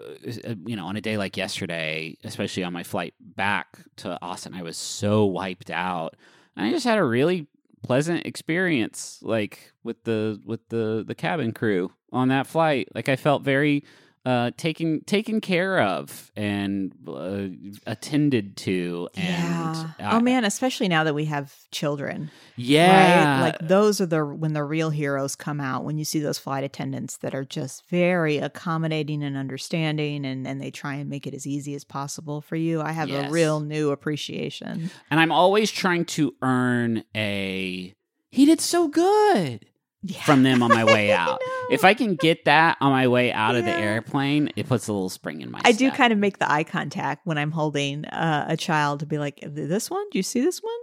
you 0.67 0.75
know, 0.75 0.87
on 0.87 0.96
a 0.96 1.00
day 1.00 1.17
like 1.17 1.37
yesterday, 1.37 2.17
especially 2.25 2.64
on 2.64 2.73
my 2.73 2.82
flight 2.82 3.14
back 3.20 3.79
to 3.94 4.19
Austin, 4.20 4.52
I 4.52 4.62
was 4.62 4.76
so 4.76 5.25
wiped 5.26 5.70
out. 5.70 6.17
And 6.56 6.67
I 6.67 6.70
just 6.73 6.84
had 6.84 6.99
a 6.99 7.05
really 7.05 7.46
pleasant 7.82 8.27
experience, 8.27 9.19
like 9.23 9.73
with 9.82 10.05
the 10.05 10.41
with 10.44 10.69
the 10.69 11.05
the 11.06 11.15
cabin 11.15 11.53
crew 11.53 11.93
on 12.13 12.29
that 12.29 12.47
flight. 12.47 12.89
Like 12.94 13.08
I 13.08 13.17
felt 13.17 13.43
very 13.43 13.85
uh, 14.29 14.51
taken 14.58 15.01
taken 15.06 15.41
care 15.41 15.81
of 15.81 16.31
and 16.37 16.93
uh, 17.08 17.49
attended 17.87 18.56
to. 18.58 19.08
And 19.17 19.25
yeah. 19.77 20.11
I- 20.11 20.17
oh 20.17 20.20
man, 20.20 20.44
especially 20.44 20.89
now 20.89 21.05
that 21.05 21.15
we 21.15 21.25
have 21.25 21.55
children, 21.70 22.31
yeah, 22.56 23.41
right? 23.41 23.43
Like 23.47 23.58
those 23.67 24.03
are 24.03 24.06
the 24.06 24.23
when 24.25 24.53
the 24.53 24.65
real 24.65 24.91
heroes 24.91 25.35
come 25.35 25.61
out. 25.61 25.85
When 25.85 25.97
you 25.97 26.05
see 26.05 26.19
those 26.20 26.39
flight 26.39 26.63
attendants 26.63 27.17
that 27.19 27.35
are 27.35 27.44
just 27.44 27.87
very 27.89 28.37
accommodating 28.37 29.23
and 29.23 29.35
understanding, 29.37 30.27
and 30.27 30.47
and 30.47 30.61
they 30.61 30.70
try 30.70 30.94
and 30.97 31.08
make 31.08 31.27
it 31.27 31.32
as 31.32 31.47
easy 31.47 31.75
as 31.75 31.85
possible 31.85 32.43
for 32.43 32.56
you. 32.56 32.82
I 32.82 32.93
have 32.93 33.08
Yes. 33.08 33.29
a 33.29 33.32
real 33.32 33.61
new 33.61 33.91
appreciation. 33.91 34.91
and 35.11 35.20
I'm 35.20 35.32
always 35.32 35.70
trying 35.70 36.05
to 36.06 36.35
earn 36.43 37.05
a. 37.17 37.94
He 38.31 38.44
did 38.44 38.61
so 38.61 38.89
good 38.89 39.65
Yeah. 40.02 40.22
from 40.22 40.44
them 40.44 40.62
on 40.62 40.70
my 40.70 40.84
way 40.84 41.10
out. 41.24 41.40
if 41.72 41.84
I 41.84 41.93
can 41.94 42.14
get 42.14 42.44
that 42.44 42.76
on 42.81 42.93
my 42.93 43.08
way 43.08 43.32
out 43.32 43.56
of 43.56 43.64
the 43.64 43.72
airplane, 43.72 44.50
it 44.55 44.69
puts 44.69 44.86
a 44.86 44.93
little 44.93 45.08
spring 45.08 45.40
in 45.40 45.50
my. 45.50 45.60
I 45.64 45.72
do 45.72 45.90
kind 45.90 46.12
of 46.12 46.19
make 46.19 46.38
the 46.38 46.50
eye 46.50 46.64
contact 46.64 47.26
when 47.26 47.36
I'm 47.36 47.50
holding 47.50 48.05
uh, 48.05 48.46
a 48.48 48.56
child 48.56 49.00
to 49.00 49.06
be 49.06 49.19
like, 49.19 49.40
"This 49.43 49.90
one? 49.90 50.05
Do 50.10 50.19
you 50.19 50.22
see 50.22 50.40
this 50.40 50.60
one?" 50.60 50.78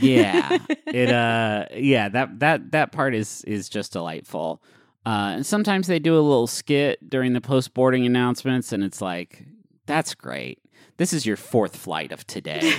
yeah 0.00 0.58
it 0.86 1.10
uh 1.10 1.66
yeah 1.74 2.08
that 2.08 2.38
that 2.38 2.70
that 2.70 2.92
part 2.92 3.16
is 3.16 3.42
is 3.48 3.68
just 3.68 3.92
delightful 3.92 4.62
uh 5.04 5.32
and 5.34 5.44
sometimes 5.44 5.88
they 5.88 5.98
do 5.98 6.14
a 6.14 6.22
little 6.22 6.46
skit 6.46 7.10
during 7.10 7.32
the 7.32 7.40
post 7.40 7.74
boarding 7.74 8.06
announcements 8.06 8.72
and 8.72 8.84
it's 8.84 9.00
like 9.00 9.44
that's 9.86 10.14
great 10.14 10.60
this 10.98 11.12
is 11.12 11.26
your 11.26 11.36
fourth 11.36 11.74
flight 11.74 12.12
of 12.12 12.24
today 12.28 12.72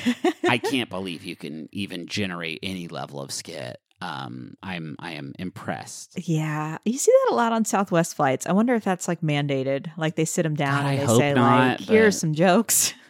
i 0.47 0.57
can't 0.57 0.89
believe 0.89 1.25
you 1.25 1.35
can 1.35 1.67
even 1.73 2.07
generate 2.07 2.59
any 2.63 2.87
level 2.87 3.19
of 3.19 3.33
skit 3.33 3.81
um 4.01 4.55
i'm 4.63 4.95
i 4.99 5.11
am 5.13 5.33
impressed 5.39 6.17
Yeah, 6.27 6.77
you 6.85 6.97
see 6.97 7.11
that 7.11 7.33
a 7.33 7.35
lot 7.35 7.53
on 7.53 7.63
Southwest 7.65 8.15
flights. 8.15 8.45
I 8.47 8.51
wonder 8.51 8.75
if 8.75 8.83
that's 8.83 9.07
like 9.07 9.21
mandated. 9.21 9.91
Like 9.97 10.15
they 10.15 10.25
sit 10.25 10.43
them 10.43 10.55
down 10.55 10.83
God, 10.83 10.89
and 10.99 11.09
they 11.09 11.17
say, 11.17 11.33
not, 11.33 11.79
like, 11.79 11.89
"Here's 11.89 12.17
some 12.19 12.33
jokes." 12.33 12.93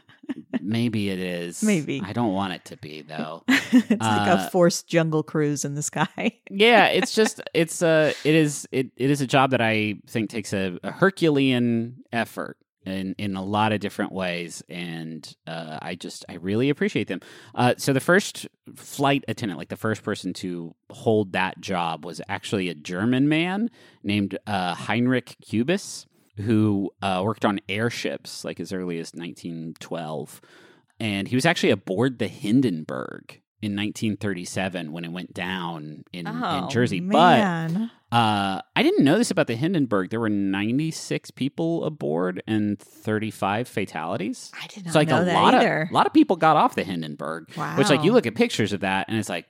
maybe 0.62 1.10
it 1.10 1.20
is 1.20 1.62
Maybe. 1.62 2.02
i 2.06 2.14
don't 2.14 2.32
want 2.32 2.54
it 2.54 2.64
to 2.66 2.78
be 2.78 3.02
though 3.02 3.44
it's 3.50 3.90
like 3.90 4.30
Uh, 4.30 4.46
a 4.48 4.50
forced 4.50 4.88
jungle 4.88 5.22
cruise 5.22 5.66
in 5.66 5.76
the 5.76 5.84
sky. 5.84 6.08
yeah 6.50 6.86
it's 6.86 7.14
just 7.14 7.42
it's 7.54 7.82
a 7.82 8.14
it 8.24 8.34
is 8.34 8.66
it, 8.72 8.88
it 8.96 9.10
is 9.12 9.20
a 9.20 9.28
job 9.28 9.52
that 9.52 9.60
i 9.60 9.96
think 10.08 10.30
takes 10.30 10.54
a, 10.54 10.80
a 10.82 10.92
herculean 10.92 11.98
effort 12.14 12.58
in 12.86 13.16
in 13.18 13.36
a 13.36 13.44
lot 13.44 13.72
of 13.72 13.80
different 13.80 14.12
ways 14.12 14.64
and 14.70 15.36
uh, 15.48 15.80
i 15.82 15.96
just 15.96 16.26
i 16.30 16.36
really 16.36 16.70
appreciate 16.70 17.08
them 17.08 17.20
uh, 17.56 17.74
so 17.78 17.94
the 17.94 18.00
first 18.00 18.48
flight 18.76 19.24
attendant 19.28 19.58
like 19.58 19.70
the 19.70 19.76
first 19.76 20.04
person 20.04 20.34
to 20.34 20.74
hold 20.90 21.34
that 21.34 21.60
job 21.60 22.06
was 22.06 22.22
actually 22.28 22.70
a 22.70 22.76
german 22.76 23.28
man 23.30 23.70
named 24.04 24.38
uh, 24.48 24.74
heinrich 24.76 25.36
kubis 25.44 26.06
who 26.38 26.92
uh, 27.02 27.22
worked 27.24 27.46
on 27.46 27.60
airships 27.70 28.44
like 28.44 28.60
as 28.60 28.74
early 28.74 28.98
as 29.00 29.14
1912. 29.14 30.42
And 31.00 31.28
he 31.28 31.36
was 31.36 31.46
actually 31.46 31.72
aboard 31.72 32.20
the 32.20 32.28
Hindenburg 32.28 33.42
in 33.64 33.76
1937 33.76 34.92
when 34.92 35.06
it 35.06 35.12
went 35.12 35.34
down 35.34 36.04
in, 36.12 36.28
Oh, 36.28 36.64
in 36.66 36.70
Jersey. 36.70 37.00
man. 37.00 37.90
But 38.12 38.16
uh, 38.18 38.62
I 38.76 38.84
didn't 38.84 39.04
know 39.04 39.18
this 39.18 39.32
about 39.32 39.48
the 39.48 39.56
Hindenburg. 39.56 40.10
There 40.12 40.20
were 40.20 40.30
96 40.30 41.32
people 41.32 41.84
aboard 41.86 42.44
and 42.46 42.78
35 42.80 43.68
fatalities. 43.68 44.52
I 44.62 44.68
did 44.68 44.86
not 44.86 44.94
So 44.94 45.00
like 45.00 45.08
know 45.08 45.22
a 45.22 45.26
that 45.26 45.34
lot 45.34 45.56
either. 45.56 45.82
of 45.84 45.90
a 45.90 45.94
lot 45.94 46.06
of 46.06 46.14
people 46.14 46.36
got 46.36 46.56
off 46.58 46.76
the 46.76 46.84
Hindenburg. 46.84 47.50
wow. 47.58 47.78
Which 47.78 47.90
like 47.90 48.04
you 48.04 48.12
look 48.12 48.28
at 48.28 48.36
pictures 48.36 48.74
of 48.74 48.82
that 48.82 49.08
and 49.10 49.18
it's 49.18 49.30
like 49.30 49.46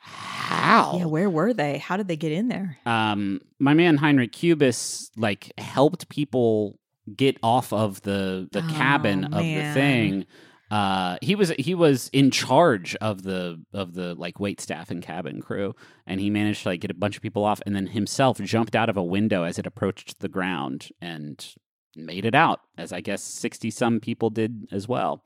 how? 0.00 0.96
Yeah, 0.98 1.04
where 1.04 1.28
were 1.28 1.52
they? 1.52 1.78
How 1.78 1.96
did 1.96 2.08
they 2.08 2.16
get 2.16 2.32
in 2.32 2.48
there? 2.48 2.78
um, 2.86 3.40
my 3.58 3.74
man 3.74 3.96
Heinrich 3.96 4.32
Kubis 4.32 5.10
like 5.16 5.52
helped 5.58 6.08
people 6.08 6.78
get 7.14 7.36
off 7.42 7.72
of 7.72 8.00
the 8.02 8.48
the 8.52 8.60
Oh, 8.64 8.72
cabin 8.74 9.24
of 9.24 9.42
the 9.42 9.72
thing. 9.74 10.26
Uh, 10.70 11.16
he 11.22 11.34
was 11.34 11.50
he 11.58 11.74
was 11.74 12.10
in 12.12 12.30
charge 12.30 12.94
of 12.96 13.22
the 13.22 13.62
of 13.72 13.94
the 13.94 14.14
like 14.14 14.38
wait 14.38 14.60
staff 14.60 14.90
and 14.90 15.02
cabin 15.02 15.40
crew, 15.40 15.74
and 16.06 16.20
he 16.20 16.28
managed 16.30 16.62
to 16.62 16.68
like 16.70 16.80
get 16.80 16.90
a 16.90 16.94
bunch 16.94 17.16
of 17.16 17.22
people 17.22 17.44
off, 17.44 17.62
and 17.64 17.74
then 17.74 17.86
himself 17.86 18.38
jumped 18.38 18.76
out 18.76 18.90
of 18.90 18.96
a 18.96 19.02
window 19.02 19.44
as 19.44 19.58
it 19.58 19.66
approached 19.66 20.20
the 20.20 20.28
ground 20.28 20.90
and 21.00 21.54
made 21.96 22.26
it 22.26 22.34
out, 22.34 22.60
as 22.76 22.92
I 22.92 23.00
guess 23.00 23.22
sixty 23.22 23.70
some 23.70 23.98
people 23.98 24.30
did 24.30 24.68
as 24.70 24.86
well. 24.86 25.24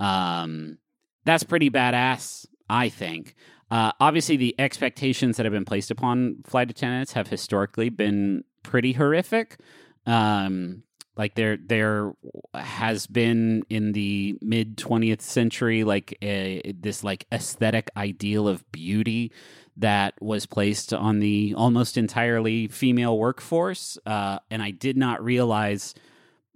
Um, 0.00 0.78
that's 1.24 1.44
pretty 1.44 1.70
badass, 1.70 2.46
I 2.68 2.88
think. 2.88 3.36
Uh, 3.70 3.92
obviously, 4.00 4.36
the 4.36 4.54
expectations 4.58 5.36
that 5.36 5.46
have 5.46 5.52
been 5.52 5.64
placed 5.64 5.90
upon 5.90 6.42
flight 6.44 6.70
attendants 6.70 7.12
have 7.12 7.28
historically 7.28 7.88
been 7.88 8.44
pretty 8.62 8.92
horrific. 8.92 9.58
Um, 10.06 10.82
like 11.16 11.34
there, 11.34 11.56
there 11.56 12.12
has 12.54 13.06
been 13.06 13.64
in 13.68 13.92
the 13.92 14.38
mid 14.40 14.78
twentieth 14.78 15.20
century, 15.20 15.84
like 15.84 16.16
a, 16.22 16.72
this 16.80 17.04
like 17.04 17.26
aesthetic 17.32 17.90
ideal 17.96 18.48
of 18.48 18.70
beauty 18.72 19.32
that 19.76 20.14
was 20.20 20.46
placed 20.46 20.92
on 20.92 21.18
the 21.20 21.54
almost 21.56 21.96
entirely 21.96 22.68
female 22.68 23.18
workforce, 23.18 23.98
uh, 24.06 24.38
and 24.50 24.62
I 24.62 24.70
did 24.70 24.96
not 24.96 25.22
realize 25.22 25.94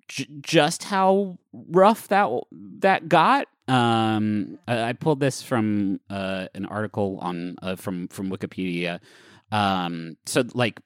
j- 0.09 0.27
just 0.41 0.85
how 0.85 1.39
rough 1.53 2.09
that 2.09 2.31
that 2.81 3.09
got. 3.09 3.49
Um, 3.69 4.59
I, 4.69 4.91
I 4.91 4.93
pulled 4.93 5.21
this 5.21 5.43
from 5.43 6.01
uh, 6.09 6.47
an 6.55 6.67
article 6.67 7.19
on 7.21 7.57
uh, 7.63 7.77
from 7.77 8.09
from 8.09 8.31
Wikipedia. 8.31 9.01
Um, 9.53 10.17
so 10.27 10.45
like 10.55 10.81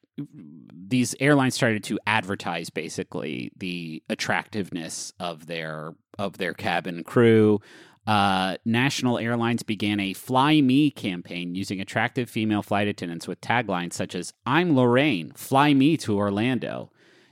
these 0.89 1.15
airlines 1.21 1.55
started 1.55 1.85
to 1.85 1.99
advertise 2.07 2.71
basically 2.71 3.53
the 3.57 4.03
attractiveness 4.09 5.13
of 5.19 5.47
their 5.47 5.95
of 6.19 6.39
their 6.39 6.55
cabin 6.55 7.05
crew. 7.05 7.61
Uh, 8.07 8.57
national 8.65 9.19
airlines 9.19 9.63
began 9.63 10.01
a 10.01 10.13
"Fly 10.13 10.61
Me" 10.61 10.91
campaign 10.91 11.55
using 11.55 11.81
attractive 11.81 12.29
female 12.29 12.63
flight 12.63 12.89
attendants 12.89 13.29
with 13.29 13.41
taglines 13.41 13.93
such 13.93 14.15
as 14.15 14.33
"I'm 14.45 14.75
Lorraine, 14.75 15.33
fly 15.37 15.75
me 15.75 15.97
to 15.99 16.17
Orlando." 16.17 16.91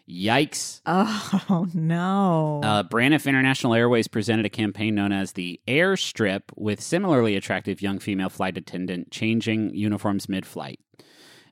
Yikes! 0.08 0.80
Oh 0.86 1.66
no. 1.74 2.60
Uh, 2.64 2.82
Braniff 2.82 3.26
International 3.26 3.74
Airways 3.74 4.08
presented 4.08 4.46
a 4.46 4.50
campaign 4.50 4.94
known 4.94 5.12
as 5.12 5.32
the 5.32 5.60
Airstrip 5.68 6.44
with 6.56 6.80
similarly 6.80 7.36
attractive 7.36 7.82
young 7.82 7.98
female 7.98 8.30
flight 8.30 8.56
attendant 8.56 9.10
changing 9.10 9.74
uniforms 9.74 10.26
mid 10.28 10.46
flight. 10.46 10.80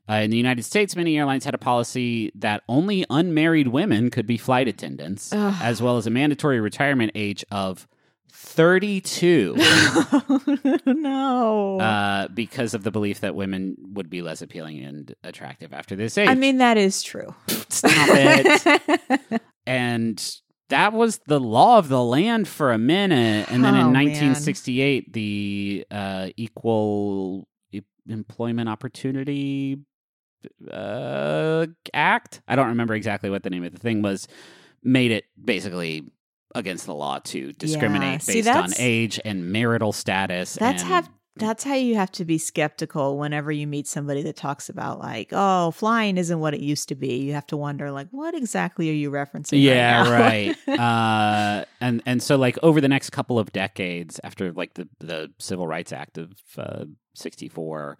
Uh, 0.09 0.13
in 0.15 0.29
the 0.29 0.37
United 0.37 0.63
States, 0.63 0.95
many 0.95 1.17
airlines 1.17 1.43
had 1.45 1.53
a 1.53 1.57
policy 1.57 2.31
that 2.35 2.63
only 2.69 3.05
unmarried 3.09 3.67
women 3.67 4.09
could 4.09 4.25
be 4.25 4.37
flight 4.37 4.67
attendants, 4.67 5.33
Ugh. 5.33 5.53
as 5.61 5.81
well 5.81 5.97
as 5.97 6.07
a 6.07 6.09
mandatory 6.09 6.59
retirement 6.61 7.11
age 7.13 7.43
of 7.51 7.87
32 8.31 9.55
no. 10.85 11.79
uh, 11.79 12.27
because 12.29 12.73
of 12.73 12.83
the 12.83 12.91
belief 12.91 13.19
that 13.21 13.35
women 13.35 13.75
would 13.93 14.09
be 14.09 14.21
less 14.21 14.41
appealing 14.41 14.83
and 14.83 15.13
attractive 15.23 15.73
after 15.73 15.95
this 15.95 16.17
age. 16.17 16.29
I 16.29 16.35
mean, 16.35 16.57
that 16.59 16.77
is 16.77 17.01
true. 17.03 17.33
stop 17.69 17.91
it. 18.09 19.41
and 19.65 20.35
that 20.69 20.93
was 20.93 21.19
the 21.27 21.39
law 21.39 21.77
of 21.79 21.89
the 21.89 22.03
land 22.03 22.47
for 22.47 22.71
a 22.71 22.77
minute 22.77 23.51
and 23.51 23.63
then 23.63 23.73
Oh, 23.75 23.79
in 23.87 23.91
man. 23.91 24.05
1968 24.05 25.13
the 25.13 25.85
uh, 25.91 26.27
equal 26.37 27.47
employment 28.09 28.69
opportunity 28.69 29.77
uh, 30.71 31.65
act 31.93 32.41
i 32.47 32.55
don't 32.55 32.67
remember 32.67 32.93
exactly 32.93 33.29
what 33.29 33.43
the 33.43 33.49
name 33.49 33.63
of 33.63 33.73
the 33.73 33.79
thing 33.79 34.01
was 34.01 34.27
made 34.83 35.11
it 35.11 35.25
basically 35.43 36.03
against 36.55 36.85
the 36.85 36.93
law 36.95 37.19
to 37.19 37.53
discriminate 37.53 38.21
See, 38.21 38.41
based 38.41 38.49
on 38.49 38.71
age 38.79 39.19
and 39.23 39.51
marital 39.51 39.91
status 39.91 40.53
That's 40.53 40.81
and 40.81 40.91
have 40.91 41.09
that's 41.37 41.63
how 41.63 41.75
you 41.75 41.95
have 41.95 42.11
to 42.13 42.25
be 42.25 42.37
skeptical 42.37 43.17
whenever 43.17 43.51
you 43.51 43.67
meet 43.67 43.87
somebody 43.87 44.23
that 44.23 44.35
talks 44.35 44.69
about 44.69 44.99
like, 44.99 45.29
oh, 45.31 45.71
flying 45.71 46.17
isn't 46.17 46.39
what 46.39 46.53
it 46.53 46.59
used 46.59 46.89
to 46.89 46.95
be. 46.95 47.17
You 47.17 47.33
have 47.33 47.47
to 47.47 47.57
wonder 47.57 47.91
like, 47.91 48.07
what 48.11 48.33
exactly 48.33 48.89
are 48.89 48.93
you 48.93 49.11
referencing? 49.11 49.61
yeah 49.61 50.09
right. 50.09 50.57
now? 50.67 50.73
right 50.73 50.79
uh 51.61 51.65
and 51.79 52.01
and 52.05 52.21
so 52.21 52.35
like 52.35 52.57
over 52.63 52.81
the 52.81 52.87
next 52.87 53.11
couple 53.11 53.39
of 53.39 53.51
decades 53.51 54.19
after 54.23 54.51
like 54.51 54.73
the 54.75 54.87
the 54.99 55.31
civil 55.39 55.67
rights 55.67 55.91
act 55.91 56.17
of 56.17 56.31
uh 56.57 56.85
64 57.13 57.97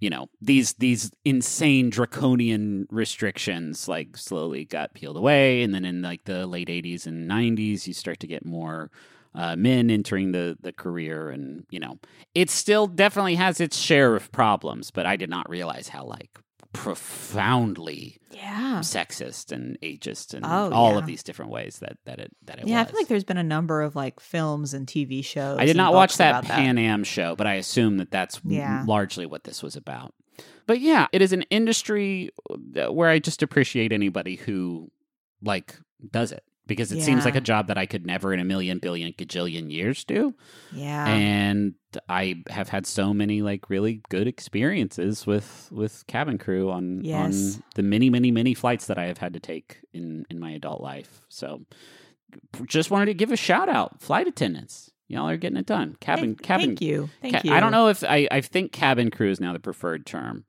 you 0.00 0.10
know 0.10 0.28
these 0.40 0.74
these 0.74 1.10
insane 1.24 1.90
draconian 1.90 2.86
restrictions 2.90 3.88
like 3.88 4.16
slowly 4.16 4.64
got 4.64 4.94
peeled 4.94 5.16
away 5.16 5.62
and 5.62 5.74
then 5.74 5.84
in 5.84 6.02
like 6.02 6.24
the 6.24 6.46
late 6.46 6.68
80s 6.68 7.06
and 7.06 7.30
90s 7.30 7.86
you 7.86 7.94
start 7.94 8.20
to 8.20 8.26
get 8.26 8.44
more 8.44 8.90
uh, 9.34 9.56
men 9.56 9.90
entering 9.90 10.32
the 10.32 10.56
the 10.60 10.72
career 10.72 11.30
and 11.30 11.66
you 11.70 11.80
know 11.80 11.98
it 12.34 12.50
still 12.50 12.86
definitely 12.86 13.34
has 13.34 13.60
its 13.60 13.76
share 13.76 14.14
of 14.14 14.30
problems 14.32 14.90
but 14.90 15.06
i 15.06 15.16
did 15.16 15.30
not 15.30 15.48
realize 15.48 15.88
how 15.88 16.04
like 16.04 16.38
profoundly 16.74 18.18
yeah. 18.30 18.80
sexist 18.80 19.52
and 19.52 19.78
ageist 19.80 20.34
and 20.34 20.44
Oh, 20.44 20.70
all 20.72 20.92
yeah. 20.92 20.98
of 20.98 21.06
these 21.06 21.22
different 21.22 21.50
ways 21.50 21.78
that 21.78 21.96
that 22.04 22.18
it 22.18 22.30
that 22.44 22.58
it 22.58 22.66
Yeah, 22.68 22.80
I 22.80 22.84
feel 22.84 22.96
like 22.96 23.08
there's 23.08 23.24
been 23.24 23.36
a 23.38 23.42
number 23.42 23.80
of 23.82 23.96
like 23.96 24.20
films 24.20 24.74
and 24.74 24.86
TV 24.86 25.24
shows. 25.24 25.58
I 25.58 25.64
did 25.66 25.76
not 25.76 25.94
watch 25.94 26.16
that 26.18 26.44
Pan 26.44 26.76
Am 26.78 27.04
show, 27.04 27.34
but 27.36 27.46
I 27.46 27.54
assume 27.54 27.96
that 27.98 28.10
that's 28.10 28.40
Yeah. 28.44 28.84
largely 28.86 29.26
what 29.26 29.44
this 29.44 29.62
was 29.62 29.76
about. 29.76 30.14
But 30.66 30.80
yeah, 30.80 31.06
it 31.12 31.22
is 31.22 31.32
an 31.32 31.42
industry 31.42 32.30
uh, 32.50 32.92
where 32.92 33.08
I 33.08 33.18
just 33.18 33.42
appreciate 33.42 33.92
anybody 33.92 34.36
who 34.36 34.90
like 35.42 35.76
does 36.10 36.32
it 36.32 36.44
because 36.66 36.90
it 36.92 37.02
seems 37.02 37.24
like 37.24 37.36
a 37.36 37.40
job 37.40 37.66
that 37.68 37.76
I 37.78 37.86
could 37.86 38.06
never 38.06 38.32
in 38.32 38.40
a 38.40 38.44
million 38.44 38.78
billion 38.78 39.12
gajillion 39.12 39.70
years 39.70 40.04
do. 40.04 40.34
Yeah. 40.72 41.06
and 41.06 41.74
I 42.08 42.42
have 42.50 42.68
had 42.68 42.86
so 42.86 43.14
many 43.14 43.42
like 43.42 43.70
really 43.70 44.02
good 44.08 44.26
experiences 44.26 45.26
with 45.26 45.68
with 45.70 46.06
cabin 46.06 46.38
crew 46.38 46.70
on 46.70 47.04
Yes. 47.04 47.56
on 47.56 47.62
the 47.76 47.82
many 47.82 48.10
many 48.10 48.30
many 48.30 48.54
flights 48.54 48.86
that 48.86 48.98
I 48.98 49.06
have 49.06 49.18
had 49.18 49.34
to 49.34 49.40
take 49.40 49.78
in 49.92 50.24
in 50.30 50.38
my 50.40 50.50
adult 50.52 50.80
life. 50.80 51.20
So 51.28 51.64
just 52.66 52.90
wanted 52.90 53.06
to 53.06 53.14
give 53.14 53.30
a 53.30 53.36
shout 53.36 53.68
out 53.68 54.00
flight 54.00 54.26
attendants. 54.26 54.90
Y'all 55.06 55.28
are 55.28 55.36
getting 55.36 55.58
it 55.58 55.66
done. 55.66 55.96
Cabin 56.00 56.30
thank, 56.34 56.42
cabin 56.42 56.66
Thank 56.70 56.80
you. 56.80 57.10
Thank 57.20 57.34
ca- 57.34 57.40
you. 57.44 57.52
I 57.52 57.60
don't 57.60 57.72
know 57.72 57.88
if 57.88 58.02
I 58.02 58.26
I 58.30 58.40
think 58.40 58.72
cabin 58.72 59.10
crew 59.10 59.30
is 59.30 59.38
now 59.40 59.52
the 59.52 59.60
preferred 59.60 60.06
term. 60.06 60.44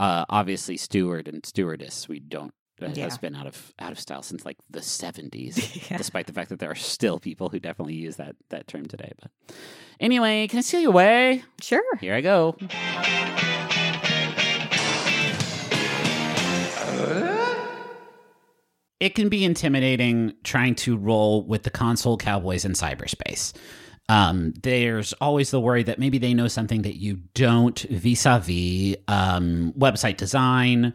Uh 0.00 0.24
obviously 0.28 0.76
steward 0.76 1.28
and 1.28 1.44
stewardess 1.44 2.08
we 2.08 2.18
don't 2.18 2.54
that 2.80 2.96
Yeah. 2.96 3.04
has 3.04 3.18
been 3.18 3.34
out 3.34 3.46
of 3.46 3.72
out 3.78 3.92
of 3.92 3.98
style 4.00 4.22
since 4.22 4.44
like 4.44 4.56
the 4.70 4.80
70s 4.80 5.56
Yeah. 5.90 5.96
despite 5.96 6.26
the 6.26 6.32
fact 6.32 6.48
that 6.50 6.58
there 6.58 6.70
are 6.70 6.74
still 6.76 7.18
people 7.18 7.48
who 7.48 7.58
definitely 7.58 7.94
use 7.94 8.16
that 8.16 8.36
that 8.50 8.66
term 8.68 8.86
today. 8.86 9.12
But 9.20 9.30
anyway, 10.00 10.46
can 10.48 10.58
I 10.58 10.62
steal 10.62 10.80
you 10.80 10.88
away? 10.88 11.42
Sure. 11.60 11.82
Here 12.00 12.14
I 12.14 12.20
go. 12.20 12.56
It 19.00 19.14
can 19.14 19.28
be 19.28 19.44
intimidating 19.44 20.34
trying 20.42 20.74
to 20.76 20.96
roll 20.96 21.44
with 21.46 21.62
the 21.62 21.70
console 21.70 22.16
cowboys 22.16 22.64
in 22.64 22.72
cyberspace. 22.72 23.52
Um, 24.08 24.54
there's 24.62 25.12
always 25.14 25.50
the 25.50 25.60
worry 25.60 25.82
that 25.84 25.98
maybe 25.98 26.18
they 26.18 26.34
know 26.34 26.48
something 26.48 26.82
that 26.82 26.96
you 26.98 27.18
don't 27.34 27.78
vis 27.78 28.26
a 28.26 28.40
vis 28.40 28.96
website 29.08 30.16
design 30.16 30.94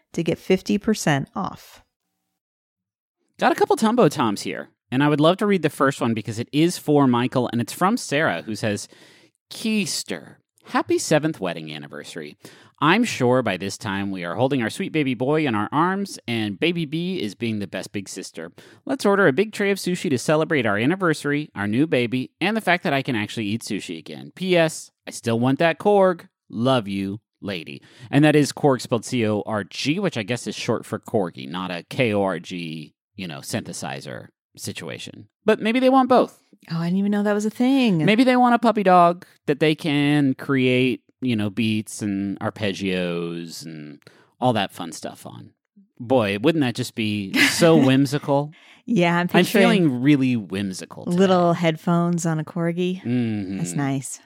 to 0.13 0.23
get 0.23 0.37
50% 0.37 1.27
off. 1.35 1.83
Got 3.39 3.51
a 3.51 3.55
couple 3.55 3.75
Jumbotrons 3.75 4.41
here, 4.41 4.69
and 4.91 5.03
I 5.03 5.09
would 5.09 5.19
love 5.19 5.37
to 5.37 5.47
read 5.47 5.63
the 5.63 5.69
first 5.69 5.99
one 5.99 6.13
because 6.13 6.37
it 6.37 6.49
is 6.51 6.77
for 6.77 7.07
Michael, 7.07 7.49
and 7.51 7.59
it's 7.59 7.73
from 7.73 7.97
Sarah, 7.97 8.43
who 8.43 8.55
says, 8.55 8.87
Keister, 9.51 10.35
happy 10.65 10.97
seventh 10.97 11.39
wedding 11.39 11.73
anniversary. 11.73 12.37
I'm 12.83 13.03
sure 13.03 13.43
by 13.43 13.57
this 13.57 13.77
time 13.77 14.09
we 14.09 14.23
are 14.23 14.35
holding 14.35 14.63
our 14.63 14.69
sweet 14.71 14.91
baby 14.91 15.13
boy 15.13 15.45
in 15.45 15.53
our 15.53 15.69
arms, 15.71 16.19
and 16.27 16.59
baby 16.59 16.85
B 16.85 17.21
is 17.21 17.35
being 17.35 17.59
the 17.59 17.67
best 17.67 17.91
big 17.91 18.09
sister. 18.09 18.51
Let's 18.85 19.05
order 19.05 19.27
a 19.27 19.33
big 19.33 19.53
tray 19.53 19.69
of 19.71 19.77
sushi 19.77 20.09
to 20.09 20.17
celebrate 20.17 20.65
our 20.65 20.77
anniversary, 20.77 21.51
our 21.53 21.67
new 21.67 21.85
baby, 21.85 22.31
and 22.41 22.57
the 22.57 22.61
fact 22.61 22.83
that 22.83 22.93
I 22.93 23.03
can 23.03 23.15
actually 23.15 23.45
eat 23.45 23.61
sushi 23.61 23.99
again. 23.99 24.31
P.S. 24.35 24.91
I 25.07 25.11
still 25.11 25.39
want 25.39 25.59
that 25.59 25.77
Korg. 25.77 26.27
Love 26.49 26.87
you, 26.87 27.21
lady. 27.41 27.81
And 28.09 28.23
that 28.23 28.35
is 28.35 28.51
Korg 28.51 28.81
spelled 28.81 29.05
C 29.05 29.25
O 29.27 29.43
R 29.45 29.63
G, 29.63 29.99
which 29.99 30.17
I 30.17 30.23
guess 30.23 30.47
is 30.47 30.55
short 30.55 30.85
for 30.85 30.99
Corgi, 30.99 31.47
not 31.49 31.71
a 31.71 31.83
K 31.89 32.13
O 32.13 32.23
R 32.23 32.39
G, 32.39 32.93
you 33.15 33.27
know, 33.27 33.39
synthesizer 33.39 34.27
situation. 34.57 35.27
But 35.45 35.59
maybe 35.59 35.79
they 35.79 35.89
want 35.89 36.09
both. 36.09 36.37
Oh, 36.71 36.77
I 36.77 36.85
didn't 36.85 36.99
even 36.99 37.11
know 37.11 37.23
that 37.23 37.33
was 37.33 37.45
a 37.45 37.49
thing. 37.49 38.05
Maybe 38.05 38.23
they 38.23 38.35
want 38.37 38.53
a 38.55 38.59
puppy 38.59 38.83
dog 38.83 39.25
that 39.47 39.59
they 39.59 39.73
can 39.73 40.35
create, 40.35 41.01
you 41.21 41.35
know, 41.35 41.49
beats 41.49 42.01
and 42.01 42.39
arpeggios 42.39 43.65
and 43.65 43.99
all 44.39 44.53
that 44.53 44.71
fun 44.71 44.91
stuff 44.91 45.25
on. 45.25 45.51
Boy, 45.99 46.37
wouldn't 46.39 46.61
that 46.63 46.75
just 46.75 46.95
be 46.95 47.33
so 47.49 47.75
whimsical? 47.85 48.51
Yeah, 48.85 49.17
I'm 49.17 49.29
I'm 49.33 49.45
feeling 49.45 50.01
really 50.01 50.35
whimsical. 50.35 51.05
today. 51.05 51.17
little 51.17 51.53
headphones 51.53 52.25
on 52.25 52.39
a 52.39 52.43
corgi. 52.43 53.01
Mhm. 53.03 53.57
That's 53.57 53.73
nice. 53.73 54.19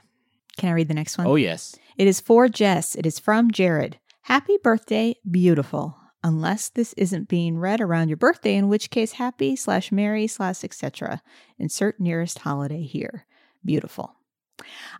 Can 0.57 0.69
I 0.69 0.71
read 0.73 0.87
the 0.87 0.93
next 0.93 1.17
one? 1.17 1.27
Oh, 1.27 1.35
yes. 1.35 1.75
It 1.97 2.07
is 2.07 2.19
for 2.19 2.47
Jess. 2.49 2.95
It 2.95 3.05
is 3.05 3.19
from 3.19 3.51
Jared. 3.51 3.99
Happy 4.23 4.57
birthday, 4.61 5.15
beautiful. 5.29 5.97
Unless 6.23 6.69
this 6.69 6.93
isn't 6.93 7.29
being 7.29 7.57
read 7.59 7.79
around 7.79 8.09
your 8.09 8.17
birthday, 8.17 8.55
in 8.55 8.67
which 8.67 8.89
case 8.89 9.13
happy 9.13 9.55
slash 9.55 9.91
merry 9.91 10.27
slash 10.27 10.63
etc. 10.63 11.21
Insert 11.59 11.99
nearest 11.99 12.39
holiday 12.39 12.81
here. 12.81 13.25
Beautiful. 13.63 14.15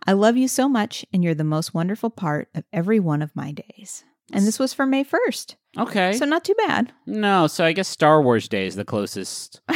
I 0.06 0.12
love 0.12 0.36
you 0.36 0.48
so 0.48 0.68
much, 0.68 1.04
and 1.12 1.24
you're 1.24 1.34
the 1.34 1.42
most 1.44 1.74
wonderful 1.74 2.10
part 2.10 2.48
of 2.54 2.64
every 2.72 3.00
one 3.00 3.22
of 3.22 3.34
my 3.34 3.52
days. 3.52 4.04
And 4.32 4.46
this 4.46 4.58
was 4.58 4.72
for 4.72 4.86
May 4.86 5.04
1st. 5.04 5.54
Okay. 5.78 6.12
So 6.14 6.24
not 6.24 6.44
too 6.44 6.54
bad. 6.66 6.92
no, 7.06 7.46
so 7.46 7.64
I 7.64 7.72
guess 7.72 7.88
Star 7.88 8.22
Wars 8.22 8.48
Day 8.48 8.66
is 8.66 8.74
the 8.76 8.84
closest 8.84 9.60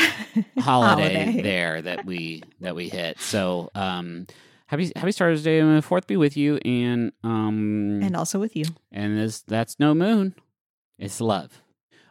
holiday, 0.58 0.60
Holiday. 0.60 1.40
there 1.42 1.82
that 1.82 2.04
we 2.04 2.42
that 2.60 2.74
we 2.74 2.88
hit. 2.88 3.20
So, 3.20 3.70
um, 3.74 4.26
happy 4.70 4.90
Happy 4.96 5.12
Star 5.12 5.28
Wars 5.28 5.42
Day, 5.42 5.58
and 5.58 5.76
the 5.76 5.82
Fourth 5.82 6.06
be 6.06 6.16
with 6.16 6.36
you, 6.36 6.56
and 6.64 7.12
um, 7.24 8.00
And 8.02 8.16
also 8.16 8.38
with 8.38 8.54
you. 8.56 8.64
and 8.92 9.18
this, 9.18 9.42
that's 9.42 9.78
no 9.78 9.94
moon, 9.94 10.34
it's 10.98 11.20
love. 11.20 11.60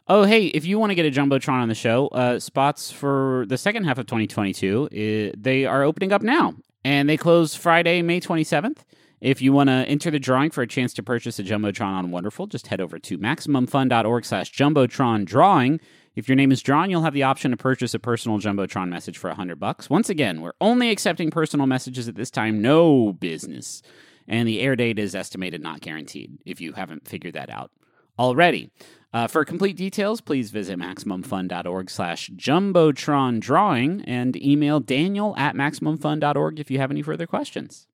Oh, 0.08 0.24
hey, 0.24 0.48
if 0.48 0.66
you 0.66 0.80
want 0.80 0.90
to 0.90 0.96
get 0.96 1.06
a 1.06 1.12
jumbotron 1.12 1.62
on 1.62 1.70
the 1.70 1.76
show, 1.76 2.08
uh, 2.08 2.40
spots 2.40 2.92
for 2.92 3.46
the 3.48 3.58
second 3.58 3.84
half 3.86 3.98
of 4.00 4.08
2022, 4.08 4.86
uh, 4.92 5.36
they 5.38 5.66
are 5.66 5.84
opening 5.84 6.12
up 6.12 6.22
now, 6.22 6.56
and 6.84 7.08
they 7.08 7.16
close 7.18 7.56
Friday, 7.56 8.02
May 8.02 8.20
27th. 8.20 8.80
If 9.22 9.42
you 9.42 9.52
want 9.52 9.68
to 9.68 9.74
enter 9.74 10.10
the 10.10 10.20
drawing 10.20 10.50
for 10.50 10.62
a 10.62 10.68
chance 10.68 10.94
to 10.94 11.04
purchase 11.04 11.40
a 11.40 11.44
jumbotron 11.44 11.94
on 11.94 12.12
Wonderful, 12.12 12.48
just 12.48 12.68
head 12.68 12.80
over 12.80 13.00
to 13.00 13.18
maximumfun.org/slash 13.18 14.54
jumbotron 14.54 15.26
drawing. 15.26 15.80
If 16.16 16.30
your 16.30 16.36
name 16.36 16.52
is 16.52 16.62
drawn, 16.62 16.90
you'll 16.90 17.04
have 17.04 17.14
the 17.14 17.24
option 17.24 17.52
to 17.52 17.58
purchase 17.58 17.94
a 17.94 18.00
personal 18.00 18.40
jumbotron 18.40 18.90
message 18.90 19.18
for 19.18 19.30
100 19.30 19.60
bucks. 19.60 19.90
Once 19.90 20.10
again, 20.10 20.42
we're 20.42 20.54
only 20.62 20.90
accepting 20.90 21.32
personal 21.32 21.68
messages 21.68 22.08
at 22.08 22.16
this 22.16 22.32
time, 22.32 22.62
no 22.62 23.14
business. 23.14 23.82
And 24.28 24.48
the 24.48 24.62
air 24.62 24.76
date 24.76 25.00
is 25.00 25.16
estimated, 25.16 25.62
not 25.62 25.82
guaranteed, 25.82 26.38
if 26.46 26.62
you 26.62 26.74
haven't 26.74 27.08
figured 27.08 27.34
that 27.34 27.50
out 27.50 27.72
already. 28.18 28.70
Uh, 29.12 29.28
for 29.28 29.44
complete 29.44 29.76
details, 29.76 30.22
please 30.22 30.52
visit 30.52 30.78
MaximumFun.org 30.78 31.90
slash 31.90 32.30
Jumbotron 32.30 33.40
drawing 33.40 34.02
and 34.02 34.36
email 34.42 34.80
Daniel 34.80 35.36
at 35.36 35.56
MaximumFun.org 35.56 36.60
if 36.60 36.70
you 36.70 36.78
have 36.78 36.92
any 36.92 37.02
further 37.02 37.26
questions. 37.26 37.88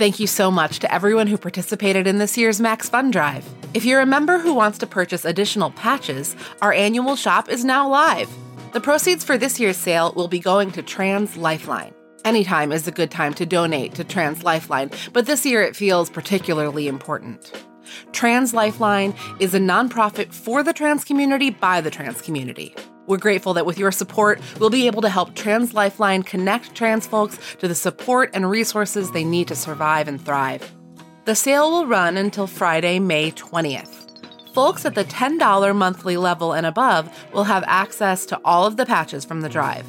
Thank 0.00 0.18
you 0.18 0.26
so 0.26 0.50
much 0.50 0.78
to 0.78 0.90
everyone 0.90 1.26
who 1.26 1.36
participated 1.36 2.06
in 2.06 2.16
this 2.16 2.38
year's 2.38 2.58
Max 2.58 2.88
Fun 2.88 3.10
Drive. 3.10 3.46
If 3.74 3.84
you're 3.84 4.00
a 4.00 4.06
member 4.06 4.38
who 4.38 4.54
wants 4.54 4.78
to 4.78 4.86
purchase 4.86 5.26
additional 5.26 5.72
patches, 5.72 6.34
our 6.62 6.72
annual 6.72 7.16
shop 7.16 7.50
is 7.50 7.66
now 7.66 7.86
live. 7.86 8.30
The 8.72 8.80
proceeds 8.80 9.24
for 9.24 9.36
this 9.36 9.60
year's 9.60 9.76
sale 9.76 10.14
will 10.16 10.26
be 10.26 10.38
going 10.38 10.70
to 10.70 10.82
Trans 10.82 11.36
Lifeline. 11.36 11.92
Anytime 12.24 12.72
is 12.72 12.88
a 12.88 12.92
good 12.92 13.10
time 13.10 13.34
to 13.34 13.44
donate 13.44 13.94
to 13.96 14.04
Trans 14.04 14.42
Lifeline, 14.42 14.90
but 15.12 15.26
this 15.26 15.44
year 15.44 15.62
it 15.62 15.76
feels 15.76 16.08
particularly 16.08 16.88
important. 16.88 17.52
Trans 18.12 18.54
Lifeline 18.54 19.14
is 19.38 19.54
a 19.54 19.58
nonprofit 19.58 20.32
for 20.32 20.62
the 20.62 20.72
trans 20.72 21.04
community 21.04 21.50
by 21.50 21.80
the 21.80 21.90
trans 21.90 22.20
community. 22.20 22.74
We're 23.06 23.18
grateful 23.18 23.54
that 23.54 23.66
with 23.66 23.78
your 23.78 23.90
support, 23.90 24.40
we'll 24.58 24.70
be 24.70 24.86
able 24.86 25.02
to 25.02 25.08
help 25.08 25.34
Trans 25.34 25.74
Lifeline 25.74 26.22
connect 26.22 26.74
trans 26.74 27.06
folks 27.06 27.38
to 27.56 27.66
the 27.66 27.74
support 27.74 28.30
and 28.34 28.48
resources 28.48 29.10
they 29.10 29.24
need 29.24 29.48
to 29.48 29.56
survive 29.56 30.06
and 30.06 30.24
thrive. 30.24 30.70
The 31.24 31.34
sale 31.34 31.70
will 31.70 31.86
run 31.86 32.16
until 32.16 32.46
Friday, 32.46 32.98
May 32.98 33.32
20th. 33.32 34.00
Folks 34.54 34.84
at 34.84 34.94
the 34.94 35.04
$10 35.04 35.76
monthly 35.76 36.16
level 36.16 36.52
and 36.52 36.66
above 36.66 37.08
will 37.32 37.44
have 37.44 37.64
access 37.66 38.26
to 38.26 38.40
all 38.44 38.66
of 38.66 38.76
the 38.76 38.86
patches 38.86 39.24
from 39.24 39.40
the 39.40 39.48
drive. 39.48 39.86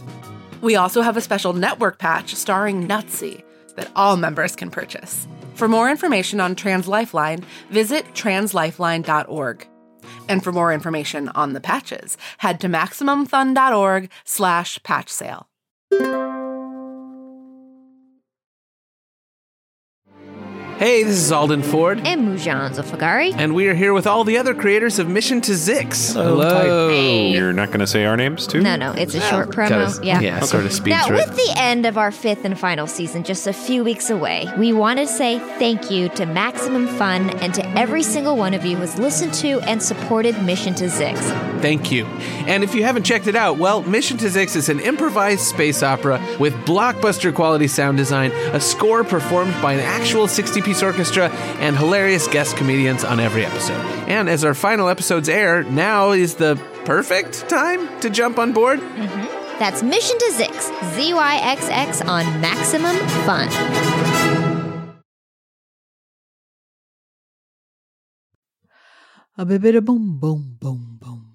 We 0.61 0.75
also 0.75 1.01
have 1.01 1.17
a 1.17 1.21
special 1.21 1.53
network 1.53 1.97
patch 1.97 2.35
starring 2.35 2.87
Nutsy 2.87 3.43
that 3.75 3.89
all 3.95 4.17
members 4.17 4.55
can 4.55 4.69
purchase. 4.69 5.27
For 5.61 5.67
more 5.67 5.91
information 5.91 6.39
on 6.39 6.55
Trans 6.55 6.87
Lifeline, 6.87 7.45
visit 7.69 8.03
translifeline.org. 8.15 9.67
And 10.27 10.43
for 10.43 10.51
more 10.51 10.73
information 10.73 11.29
on 11.29 11.53
the 11.53 11.61
patches, 11.61 12.17
head 12.39 12.59
to 12.61 12.67
MaximumFun.org 12.67 14.09
slash 14.25 14.81
patch 14.81 15.09
sale. 15.09 15.49
Hey, 20.81 21.03
this 21.03 21.17
is 21.17 21.31
Alden 21.31 21.61
Ford. 21.61 22.01
And 22.07 22.27
Moujan 22.27 22.71
Zolfaghari. 22.71 23.35
And 23.37 23.53
we 23.53 23.67
are 23.67 23.75
here 23.75 23.93
with 23.93 24.07
all 24.07 24.23
the 24.23 24.39
other 24.39 24.55
creators 24.55 24.97
of 24.97 25.07
Mission 25.07 25.39
to 25.41 25.51
Zyxx. 25.51 26.13
Hello. 26.15 26.89
Hey. 26.89 27.29
You're 27.29 27.53
not 27.53 27.67
going 27.67 27.81
to 27.81 27.85
say 27.85 28.03
our 28.03 28.17
names 28.17 28.47
too? 28.47 28.61
No, 28.61 28.75
no, 28.75 28.91
it's 28.93 29.13
a 29.13 29.21
short 29.21 29.49
promo. 29.49 29.67
Kinda- 29.67 29.99
yeah. 30.03 30.19
yeah, 30.21 30.39
sort 30.39 30.65
of 30.65 30.73
speeds 30.73 30.97
Now, 30.97 31.05
through 31.05 31.17
with 31.17 31.35
the 31.35 31.53
end 31.55 31.85
of 31.85 31.99
our 31.99 32.09
fifth 32.09 32.45
and 32.45 32.59
final 32.59 32.87
season 32.87 33.23
just 33.23 33.45
a 33.45 33.53
few 33.53 33.83
weeks 33.83 34.09
away, 34.09 34.47
we 34.57 34.73
want 34.73 34.97
to 34.97 35.05
say 35.05 35.37
thank 35.59 35.91
you 35.91 36.09
to 36.09 36.25
Maximum 36.25 36.87
Fun 36.87 37.29
and 37.41 37.53
to 37.53 37.77
every 37.77 38.01
single 38.01 38.35
one 38.35 38.55
of 38.55 38.65
you 38.65 38.75
who 38.75 38.81
has 38.81 38.97
listened 38.97 39.35
to 39.35 39.59
and 39.69 39.83
supported 39.83 40.41
Mission 40.41 40.73
to 40.73 40.85
Zyxx. 40.85 41.61
Thank 41.61 41.91
you. 41.91 42.05
And 42.47 42.63
if 42.63 42.73
you 42.73 42.83
haven't 42.83 43.03
checked 43.03 43.27
it 43.27 43.35
out, 43.35 43.59
well, 43.59 43.83
Mission 43.83 44.17
to 44.17 44.25
Zyxx 44.25 44.55
is 44.55 44.67
an 44.67 44.79
improvised 44.79 45.41
space 45.41 45.83
opera 45.83 46.19
with 46.39 46.55
blockbuster 46.65 47.31
quality 47.31 47.67
sound 47.67 47.97
design, 47.97 48.31
a 48.55 48.59
score 48.59 49.03
performed 49.03 49.53
by 49.61 49.73
an 49.73 49.79
actual 49.79 50.27
60 50.27 50.70
piece 50.71 50.83
orchestra, 50.83 51.27
and 51.59 51.77
hilarious 51.77 52.29
guest 52.29 52.55
comedians 52.55 53.03
on 53.03 53.19
every 53.19 53.45
episode. 53.45 53.81
And 54.07 54.29
as 54.29 54.45
our 54.45 54.53
final 54.53 54.87
episodes 54.87 55.27
air, 55.27 55.63
now 55.63 56.11
is 56.11 56.35
the 56.35 56.55
perfect 56.85 57.49
time 57.49 57.99
to 57.99 58.09
jump 58.09 58.39
on 58.39 58.53
board. 58.53 58.79
Mm-hmm. 58.79 59.59
That's 59.59 59.83
Mission 59.83 60.17
to 60.17 60.31
Zyxx, 60.37 60.95
Z 60.95 61.13
Y 61.13 61.39
X 61.43 61.67
X 61.69 62.01
on 62.01 62.23
Maximum 62.39 62.95
Fun. 63.25 63.49
A 69.37 69.45
bit 69.45 69.75
of 69.75 69.83
boom, 69.83 70.19
boom, 70.19 70.57
boom, 70.59 70.97
boom, 71.01 71.30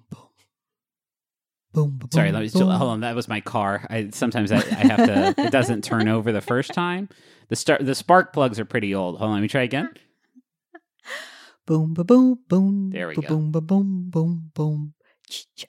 boom. 1.77 1.97
Boom, 1.97 2.09
Sorry, 2.11 2.31
let 2.31 2.41
me 2.41 2.49
boom. 2.49 2.69
hold 2.71 2.91
on. 2.91 2.99
That 3.01 3.15
was 3.15 3.27
my 3.27 3.41
car. 3.41 3.85
I 3.89 4.09
sometimes 4.11 4.51
I, 4.51 4.57
I 4.57 4.59
have 4.59 5.05
to. 5.05 5.35
it 5.37 5.51
doesn't 5.51 5.83
turn 5.83 6.07
over 6.07 6.31
the 6.31 6.41
first 6.41 6.73
time. 6.73 7.09
The 7.49 7.55
start. 7.55 7.85
The 7.85 7.95
spark 7.95 8.33
plugs 8.33 8.59
are 8.59 8.65
pretty 8.65 8.93
old. 8.95 9.19
Hold 9.19 9.29
on. 9.29 9.35
Let 9.35 9.41
me 9.41 9.47
try 9.47 9.61
again. 9.61 9.89
Boom, 11.65 11.93
ba 11.93 12.03
boom, 12.03 12.39
boom. 12.47 12.89
There 12.91 13.07
we 13.07 13.15
ba 13.15 13.21
go. 13.21 13.27
Boom, 13.27 13.51
ba 13.51 13.61
boom, 13.61 14.09
boom, 14.09 14.51
boom. 14.53 14.93
Chi-cha, 15.29 15.67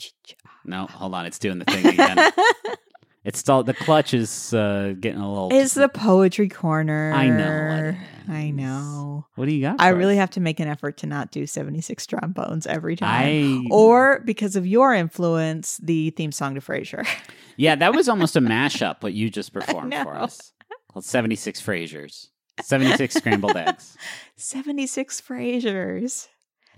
chi-cha. 0.00 0.36
No, 0.64 0.86
hold 0.86 1.14
on. 1.14 1.26
It's 1.26 1.38
doing 1.38 1.58
the 1.58 1.64
thing 1.64 1.86
again. 1.86 2.16
it's 3.28 3.38
still 3.38 3.62
the 3.62 3.74
clutch 3.74 4.14
is 4.14 4.52
uh, 4.54 4.94
getting 4.98 5.20
a 5.20 5.28
little. 5.28 5.50
It's 5.52 5.74
the 5.74 5.88
poetry 5.88 6.48
corner. 6.48 7.12
I 7.12 7.28
know 7.28 7.94
I 8.28 8.50
know. 8.50 9.26
What 9.36 9.46
do 9.46 9.54
you 9.54 9.62
got? 9.62 9.80
I 9.80 9.88
really 9.88 10.14
us? 10.14 10.20
have 10.20 10.30
to 10.30 10.40
make 10.40 10.60
an 10.60 10.68
effort 10.68 10.98
to 10.98 11.06
not 11.06 11.30
do 11.30 11.46
76 11.46 12.06
trombones 12.06 12.66
every 12.66 12.94
time. 12.94 13.08
I 13.08 13.66
Or 13.70 14.20
because 14.24 14.54
of 14.54 14.66
your 14.66 14.92
influence, 14.92 15.78
the 15.78 16.10
theme 16.10 16.32
song 16.32 16.54
to 16.54 16.60
Frasier. 16.60 17.06
yeah, 17.56 17.74
that 17.74 17.94
was 17.94 18.08
almost 18.08 18.36
a 18.36 18.40
mashup. 18.40 19.02
What 19.02 19.14
you 19.14 19.30
just 19.30 19.52
performed 19.54 19.94
for 19.94 20.14
us 20.14 20.52
called 20.92 21.04
seventy 21.04 21.36
six 21.36 21.60
Frasiers, 21.60 22.28
seventy 22.60 22.94
six 22.96 23.14
scrambled 23.14 23.56
eggs. 23.56 23.96
76 24.36 25.20
Frasiers. 25.20 26.28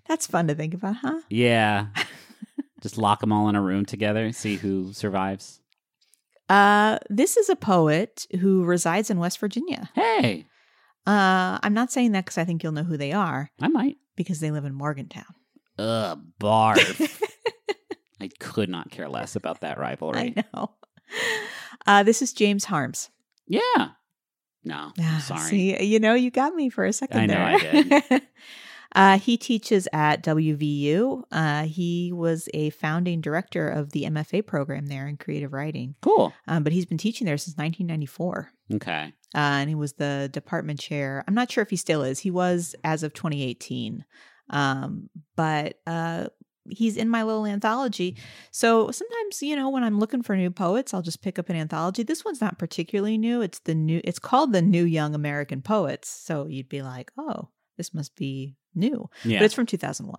That's 0.08 0.26
fun 0.26 0.48
to 0.48 0.54
think 0.54 0.74
about, 0.74 0.96
huh? 0.96 1.20
Yeah, 1.28 1.88
just 2.80 2.96
lock 2.96 3.20
them 3.20 3.32
all 3.32 3.48
in 3.48 3.54
a 3.54 3.62
room 3.62 3.84
together, 3.84 4.32
see 4.32 4.56
who 4.56 4.92
survives. 4.92 5.59
Uh, 6.50 6.98
this 7.08 7.36
is 7.36 7.48
a 7.48 7.56
poet 7.56 8.26
who 8.40 8.64
resides 8.64 9.08
in 9.10 9.18
West 9.18 9.38
Virginia. 9.38 9.88
Hey, 9.94 10.46
Uh, 11.06 11.58
I'm 11.62 11.72
not 11.74 11.90
saying 11.92 12.12
that 12.12 12.24
because 12.24 12.38
I 12.38 12.44
think 12.44 12.62
you'll 12.62 12.72
know 12.72 12.82
who 12.84 12.96
they 12.96 13.12
are 13.12 13.50
I 13.60 13.68
might. 13.68 13.96
because 14.16 14.40
they 14.40 14.50
live 14.50 14.64
in 14.64 14.74
Morgantown. 14.74 15.32
Ugh, 15.78 16.20
barf. 16.40 17.22
I 18.20 18.28
could 18.38 18.68
not 18.68 18.90
care 18.90 19.08
less 19.08 19.36
about 19.36 19.60
that 19.60 19.78
rivalry. 19.78 20.34
I 20.36 20.44
know. 20.54 20.72
Uh, 21.86 22.02
this 22.02 22.20
is 22.20 22.32
James 22.34 22.64
Harms. 22.64 23.08
Yeah. 23.46 23.62
No, 24.62 24.76
I'm 24.76 24.92
Ah, 25.00 25.24
sorry. 25.26 25.48
See, 25.48 25.82
you 25.84 25.98
know, 26.00 26.12
you 26.14 26.30
got 26.30 26.54
me 26.54 26.68
for 26.68 26.84
a 26.84 26.92
second 26.92 27.18
I 27.20 27.26
know 27.26 27.34
there. 27.58 28.02
I 28.10 28.22
uh, 28.94 29.18
he 29.18 29.36
teaches 29.36 29.86
at 29.92 30.22
WVU. 30.22 31.22
Uh, 31.30 31.62
he 31.64 32.12
was 32.12 32.48
a 32.54 32.70
founding 32.70 33.20
director 33.20 33.68
of 33.68 33.92
the 33.92 34.04
MFA 34.04 34.46
program 34.46 34.86
there 34.86 35.06
in 35.06 35.16
creative 35.16 35.52
writing, 35.52 35.94
Cool. 36.02 36.32
um, 36.48 36.62
but 36.64 36.72
he's 36.72 36.86
been 36.86 36.98
teaching 36.98 37.24
there 37.26 37.38
since 37.38 37.56
1994. 37.56 38.50
Okay. 38.74 39.12
Uh, 39.34 39.38
and 39.38 39.68
he 39.68 39.74
was 39.74 39.92
the 39.94 40.28
department 40.32 40.80
chair. 40.80 41.24
I'm 41.28 41.34
not 41.34 41.50
sure 41.50 41.62
if 41.62 41.70
he 41.70 41.76
still 41.76 42.02
is. 42.02 42.18
He 42.20 42.30
was 42.30 42.74
as 42.84 43.02
of 43.02 43.14
2018. 43.14 44.04
Um, 44.50 45.08
but 45.36 45.78
uh, 45.86 46.26
he's 46.68 46.96
in 46.96 47.08
my 47.08 47.22
little 47.22 47.46
anthology. 47.46 48.16
So 48.50 48.90
sometimes, 48.90 49.42
you 49.42 49.54
know, 49.54 49.70
when 49.70 49.84
I'm 49.84 50.00
looking 50.00 50.22
for 50.22 50.36
new 50.36 50.50
poets, 50.50 50.92
I'll 50.92 51.02
just 51.02 51.22
pick 51.22 51.38
up 51.38 51.48
an 51.48 51.56
anthology. 51.56 52.02
This 52.02 52.24
one's 52.24 52.40
not 52.40 52.58
particularly 52.58 53.18
new. 53.18 53.40
It's 53.42 53.60
the 53.60 53.74
new. 53.76 54.00
It's 54.02 54.18
called 54.18 54.52
the 54.52 54.62
New 54.62 54.84
Young 54.84 55.14
American 55.14 55.62
Poets. 55.62 56.08
So 56.08 56.46
you'd 56.46 56.68
be 56.68 56.82
like, 56.82 57.12
oh, 57.16 57.50
this 57.76 57.94
must 57.94 58.16
be 58.16 58.56
new. 58.74 59.08
Yeah. 59.24 59.38
But 59.38 59.46
it's 59.46 59.54
from 59.54 59.66
2001. 59.66 60.16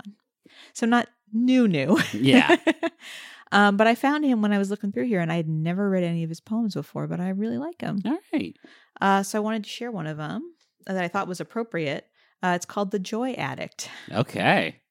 So 0.74 0.86
not 0.86 1.08
new, 1.34 1.68
new. 1.68 1.98
Yeah. 2.14 2.58
um, 3.52 3.78
but 3.78 3.88
I 3.88 3.96
found 3.96 4.26
him 4.26 4.42
when 4.42 4.54
I 4.54 4.58
was 4.58 4.70
looking 4.70 4.92
through 4.92 5.08
here, 5.08 5.20
and 5.20 5.32
I 5.32 5.36
had 5.36 5.48
never 5.48 5.90
read 5.90 6.04
any 6.04 6.24
of 6.24 6.30
his 6.30 6.42
poems 6.42 6.74
before, 6.74 7.08
but 7.08 7.20
I 7.20 7.30
really 7.30 7.58
like 7.58 7.82
him. 7.82 8.02
All 8.06 8.18
right. 8.34 8.56
Uh, 9.00 9.24
so 9.24 9.38
I 9.38 9.42
wanted 9.42 9.64
to 9.64 9.70
share 9.70 9.92
one 9.92 10.08
of 10.08 10.18
them 10.18 10.54
that 10.86 11.04
I 11.04 11.08
thought 11.08 11.28
was 11.28 11.40
appropriate. 11.40 12.08
Uh, 12.44 12.54
it's 12.56 12.66
called 12.66 12.92
The 12.92 13.00
Joy 13.00 13.34
Addict. 13.34 13.90
Okay. 14.12 14.82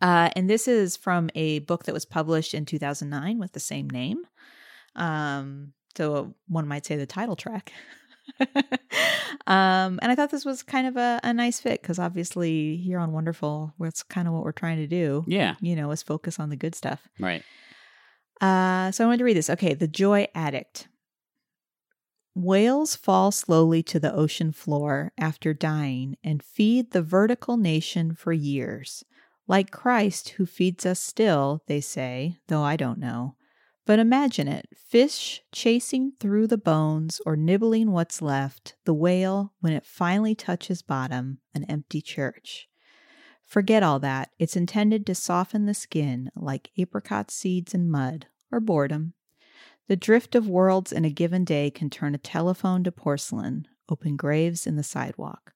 Uh, 0.00 0.30
and 0.36 0.48
this 0.48 0.68
is 0.68 0.96
from 0.96 1.30
a 1.34 1.60
book 1.60 1.84
that 1.84 1.92
was 1.92 2.04
published 2.04 2.54
in 2.54 2.64
2009 2.64 3.38
with 3.38 3.52
the 3.52 3.60
same 3.60 3.88
name. 3.90 4.24
Um, 4.94 5.72
so 5.96 6.34
one 6.46 6.68
might 6.68 6.86
say 6.86 6.96
the 6.96 7.06
title 7.06 7.36
track. 7.36 7.72
um, 9.46 9.98
and 10.02 10.10
I 10.10 10.14
thought 10.14 10.30
this 10.30 10.44
was 10.44 10.62
kind 10.62 10.86
of 10.86 10.96
a, 10.96 11.20
a 11.22 11.32
nice 11.32 11.60
fit 11.60 11.82
because 11.82 11.98
obviously 11.98 12.76
here 12.76 12.98
on 12.98 13.12
Wonderful, 13.12 13.74
that's 13.78 14.02
kind 14.02 14.28
of 14.28 14.34
what 14.34 14.44
we're 14.44 14.52
trying 14.52 14.78
to 14.78 14.86
do. 14.86 15.24
Yeah. 15.26 15.54
You 15.60 15.76
know, 15.76 15.90
is 15.90 16.02
focus 16.02 16.38
on 16.38 16.50
the 16.50 16.56
good 16.56 16.74
stuff. 16.74 17.08
Right. 17.18 17.42
Uh, 18.40 18.90
so 18.92 19.04
I 19.04 19.06
wanted 19.06 19.18
to 19.18 19.24
read 19.24 19.36
this. 19.36 19.50
Okay, 19.50 19.74
The 19.74 19.88
Joy 19.88 20.28
Addict. 20.34 20.88
Whales 22.34 22.94
fall 22.94 23.32
slowly 23.32 23.82
to 23.82 23.98
the 23.98 24.14
ocean 24.14 24.52
floor 24.52 25.12
after 25.18 25.52
dying 25.52 26.16
and 26.22 26.40
feed 26.42 26.92
the 26.92 27.02
vertical 27.02 27.56
nation 27.56 28.14
for 28.14 28.32
years. 28.32 29.04
Like 29.48 29.72
Christ, 29.72 30.30
who 30.30 30.46
feeds 30.46 30.86
us 30.86 31.00
still, 31.00 31.62
they 31.66 31.80
say, 31.80 32.36
though 32.46 32.62
I 32.62 32.76
don't 32.76 32.98
know. 32.98 33.34
But 33.88 33.98
imagine 33.98 34.48
it 34.48 34.68
fish 34.76 35.40
chasing 35.50 36.12
through 36.20 36.48
the 36.48 36.58
bones 36.58 37.22
or 37.24 37.36
nibbling 37.36 37.90
what's 37.90 38.20
left, 38.20 38.76
the 38.84 38.92
whale, 38.92 39.54
when 39.60 39.72
it 39.72 39.86
finally 39.86 40.34
touches 40.34 40.82
bottom, 40.82 41.38
an 41.54 41.64
empty 41.64 42.02
church. 42.02 42.68
Forget 43.46 43.82
all 43.82 43.98
that. 44.00 44.28
It's 44.38 44.56
intended 44.56 45.06
to 45.06 45.14
soften 45.14 45.64
the 45.64 45.72
skin 45.72 46.30
like 46.36 46.70
apricot 46.76 47.30
seeds 47.30 47.72
in 47.72 47.90
mud 47.90 48.26
or 48.52 48.60
boredom. 48.60 49.14
The 49.86 49.96
drift 49.96 50.34
of 50.34 50.46
worlds 50.46 50.92
in 50.92 51.06
a 51.06 51.10
given 51.10 51.46
day 51.46 51.70
can 51.70 51.88
turn 51.88 52.14
a 52.14 52.18
telephone 52.18 52.84
to 52.84 52.92
porcelain, 52.92 53.68
open 53.88 54.16
graves 54.16 54.66
in 54.66 54.76
the 54.76 54.82
sidewalk. 54.82 55.54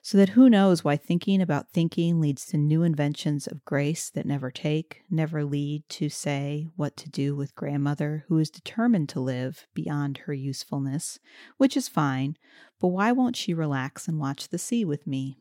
So 0.00 0.16
that 0.18 0.30
who 0.30 0.48
knows 0.48 0.84
why 0.84 0.96
thinking 0.96 1.42
about 1.42 1.70
thinking 1.70 2.20
leads 2.20 2.46
to 2.46 2.56
new 2.56 2.82
inventions 2.82 3.46
of 3.46 3.64
grace 3.64 4.10
that 4.10 4.26
never 4.26 4.50
take, 4.50 5.02
never 5.10 5.44
lead 5.44 5.88
to 5.90 6.08
say 6.08 6.68
what 6.76 6.96
to 6.98 7.10
do 7.10 7.34
with 7.34 7.54
grandmother 7.54 8.24
who 8.28 8.38
is 8.38 8.48
determined 8.48 9.08
to 9.10 9.20
live 9.20 9.66
beyond 9.74 10.18
her 10.18 10.32
usefulness, 10.32 11.18
which 11.56 11.76
is 11.76 11.88
fine, 11.88 12.36
but 12.80 12.88
why 12.88 13.12
won't 13.12 13.36
she 13.36 13.52
relax 13.52 14.08
and 14.08 14.18
watch 14.18 14.48
the 14.48 14.58
sea 14.58 14.84
with 14.84 15.06
me? 15.06 15.38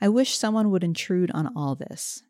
I 0.00 0.08
wish 0.08 0.36
someone 0.36 0.70
would 0.70 0.82
intrude 0.82 1.30
on 1.32 1.52
all 1.54 1.74
this. 1.74 2.22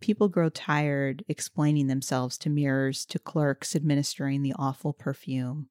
People 0.00 0.28
grow 0.28 0.48
tired 0.48 1.24
explaining 1.26 1.88
themselves 1.88 2.38
to 2.38 2.50
mirrors, 2.50 3.04
to 3.06 3.18
clerks 3.18 3.74
administering 3.74 4.42
the 4.42 4.54
awful 4.58 4.92
perfume. 4.92 5.68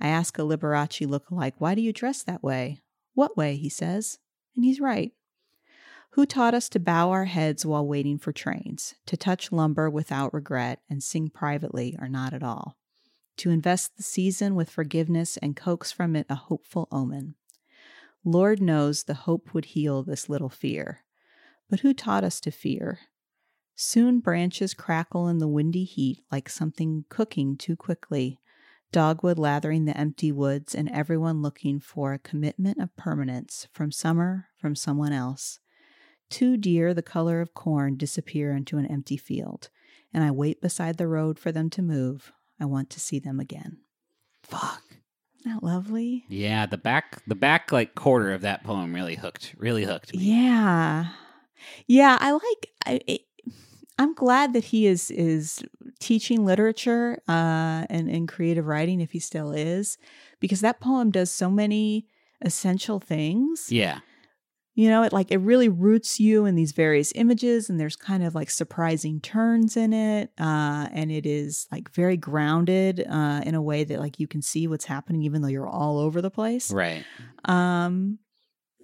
I 0.00 0.08
ask 0.08 0.38
a 0.38 0.42
Liberace 0.42 1.06
lookalike, 1.06 1.54
Why 1.58 1.74
do 1.74 1.80
you 1.80 1.92
dress 1.92 2.22
that 2.22 2.42
way? 2.42 2.80
What 3.14 3.36
way? 3.36 3.56
he 3.56 3.68
says. 3.68 4.18
And 4.54 4.64
he's 4.64 4.80
right. 4.80 5.12
Who 6.14 6.26
taught 6.26 6.54
us 6.54 6.68
to 6.70 6.80
bow 6.80 7.10
our 7.10 7.26
heads 7.26 7.64
while 7.64 7.86
waiting 7.86 8.18
for 8.18 8.32
trains, 8.32 8.94
to 9.06 9.16
touch 9.16 9.52
lumber 9.52 9.88
without 9.88 10.34
regret 10.34 10.80
and 10.90 11.02
sing 11.02 11.28
privately 11.28 11.96
or 12.00 12.08
not 12.08 12.34
at 12.34 12.42
all, 12.42 12.76
to 13.36 13.50
invest 13.50 13.96
the 13.96 14.02
season 14.02 14.56
with 14.56 14.70
forgiveness 14.70 15.36
and 15.36 15.54
coax 15.54 15.92
from 15.92 16.16
it 16.16 16.26
a 16.28 16.34
hopeful 16.34 16.88
omen? 16.90 17.36
Lord 18.24 18.60
knows 18.60 19.04
the 19.04 19.14
hope 19.14 19.54
would 19.54 19.66
heal 19.66 20.02
this 20.02 20.28
little 20.28 20.48
fear. 20.48 21.04
But 21.70 21.80
who 21.80 21.94
taught 21.94 22.24
us 22.24 22.40
to 22.40 22.50
fear? 22.50 22.98
Soon 23.76 24.20
branches 24.20 24.74
crackle 24.74 25.28
in 25.28 25.38
the 25.38 25.48
windy 25.48 25.84
heat 25.84 26.24
like 26.30 26.48
something 26.48 27.04
cooking 27.08 27.56
too 27.56 27.76
quickly. 27.76 28.40
Dogwood 28.92 29.38
lathering 29.38 29.84
the 29.84 29.96
empty 29.96 30.32
woods, 30.32 30.74
and 30.74 30.90
everyone 30.90 31.42
looking 31.42 31.80
for 31.80 32.12
a 32.12 32.18
commitment 32.18 32.78
of 32.80 32.96
permanence 32.96 33.68
from 33.72 33.92
summer, 33.92 34.46
from 34.56 34.74
someone 34.74 35.12
else. 35.12 35.60
Two 36.28 36.56
deer 36.56 36.94
the 36.94 37.02
color 37.02 37.40
of 37.40 37.54
corn 37.54 37.96
disappear 37.96 38.52
into 38.52 38.78
an 38.78 38.86
empty 38.86 39.16
field, 39.16 39.68
and 40.12 40.22
I 40.22 40.30
wait 40.30 40.60
beside 40.60 40.96
the 40.96 41.08
road 41.08 41.38
for 41.38 41.50
them 41.52 41.70
to 41.70 41.82
move. 41.82 42.32
I 42.60 42.66
want 42.66 42.90
to 42.90 43.00
see 43.00 43.18
them 43.18 43.40
again. 43.40 43.78
Fuck. 44.42 44.82
Isn't 45.40 45.54
that 45.54 45.62
lovely? 45.62 46.24
Yeah, 46.28 46.66
the 46.66 46.76
back 46.76 47.22
the 47.26 47.34
back 47.34 47.72
like 47.72 47.94
quarter 47.94 48.32
of 48.32 48.42
that 48.42 48.62
poem 48.62 48.94
really 48.94 49.14
hooked 49.14 49.54
really 49.56 49.84
hooked 49.84 50.14
me. 50.14 50.22
Yeah. 50.22 51.06
Yeah, 51.86 52.18
I 52.20 52.32
like 52.32 52.70
I 52.86 53.00
it, 53.06 53.20
I'm 54.00 54.14
glad 54.14 54.54
that 54.54 54.64
he 54.64 54.86
is 54.86 55.10
is 55.10 55.62
teaching 55.98 56.46
literature 56.46 57.22
uh 57.28 57.84
and, 57.90 58.08
and 58.08 58.26
creative 58.26 58.66
writing 58.66 59.00
if 59.02 59.12
he 59.12 59.18
still 59.18 59.52
is 59.52 59.98
because 60.40 60.62
that 60.62 60.80
poem 60.80 61.10
does 61.10 61.30
so 61.30 61.50
many 61.50 62.06
essential 62.40 62.98
things. 62.98 63.70
Yeah. 63.70 63.98
You 64.74 64.88
know, 64.88 65.02
it 65.02 65.12
like 65.12 65.30
it 65.30 65.36
really 65.38 65.68
roots 65.68 66.18
you 66.18 66.46
in 66.46 66.54
these 66.54 66.72
various 66.72 67.12
images 67.14 67.68
and 67.68 67.78
there's 67.78 67.96
kind 67.96 68.24
of 68.24 68.34
like 68.34 68.48
surprising 68.48 69.20
turns 69.20 69.76
in 69.76 69.92
it. 69.92 70.30
Uh 70.38 70.88
and 70.92 71.12
it 71.12 71.26
is 71.26 71.68
like 71.70 71.90
very 71.90 72.16
grounded 72.16 73.04
uh 73.06 73.42
in 73.44 73.54
a 73.54 73.60
way 73.60 73.84
that 73.84 74.00
like 74.00 74.18
you 74.18 74.26
can 74.26 74.40
see 74.40 74.66
what's 74.66 74.86
happening 74.86 75.22
even 75.24 75.42
though 75.42 75.48
you're 75.48 75.68
all 75.68 75.98
over 75.98 76.22
the 76.22 76.30
place. 76.30 76.72
Right. 76.72 77.04
Um 77.44 78.18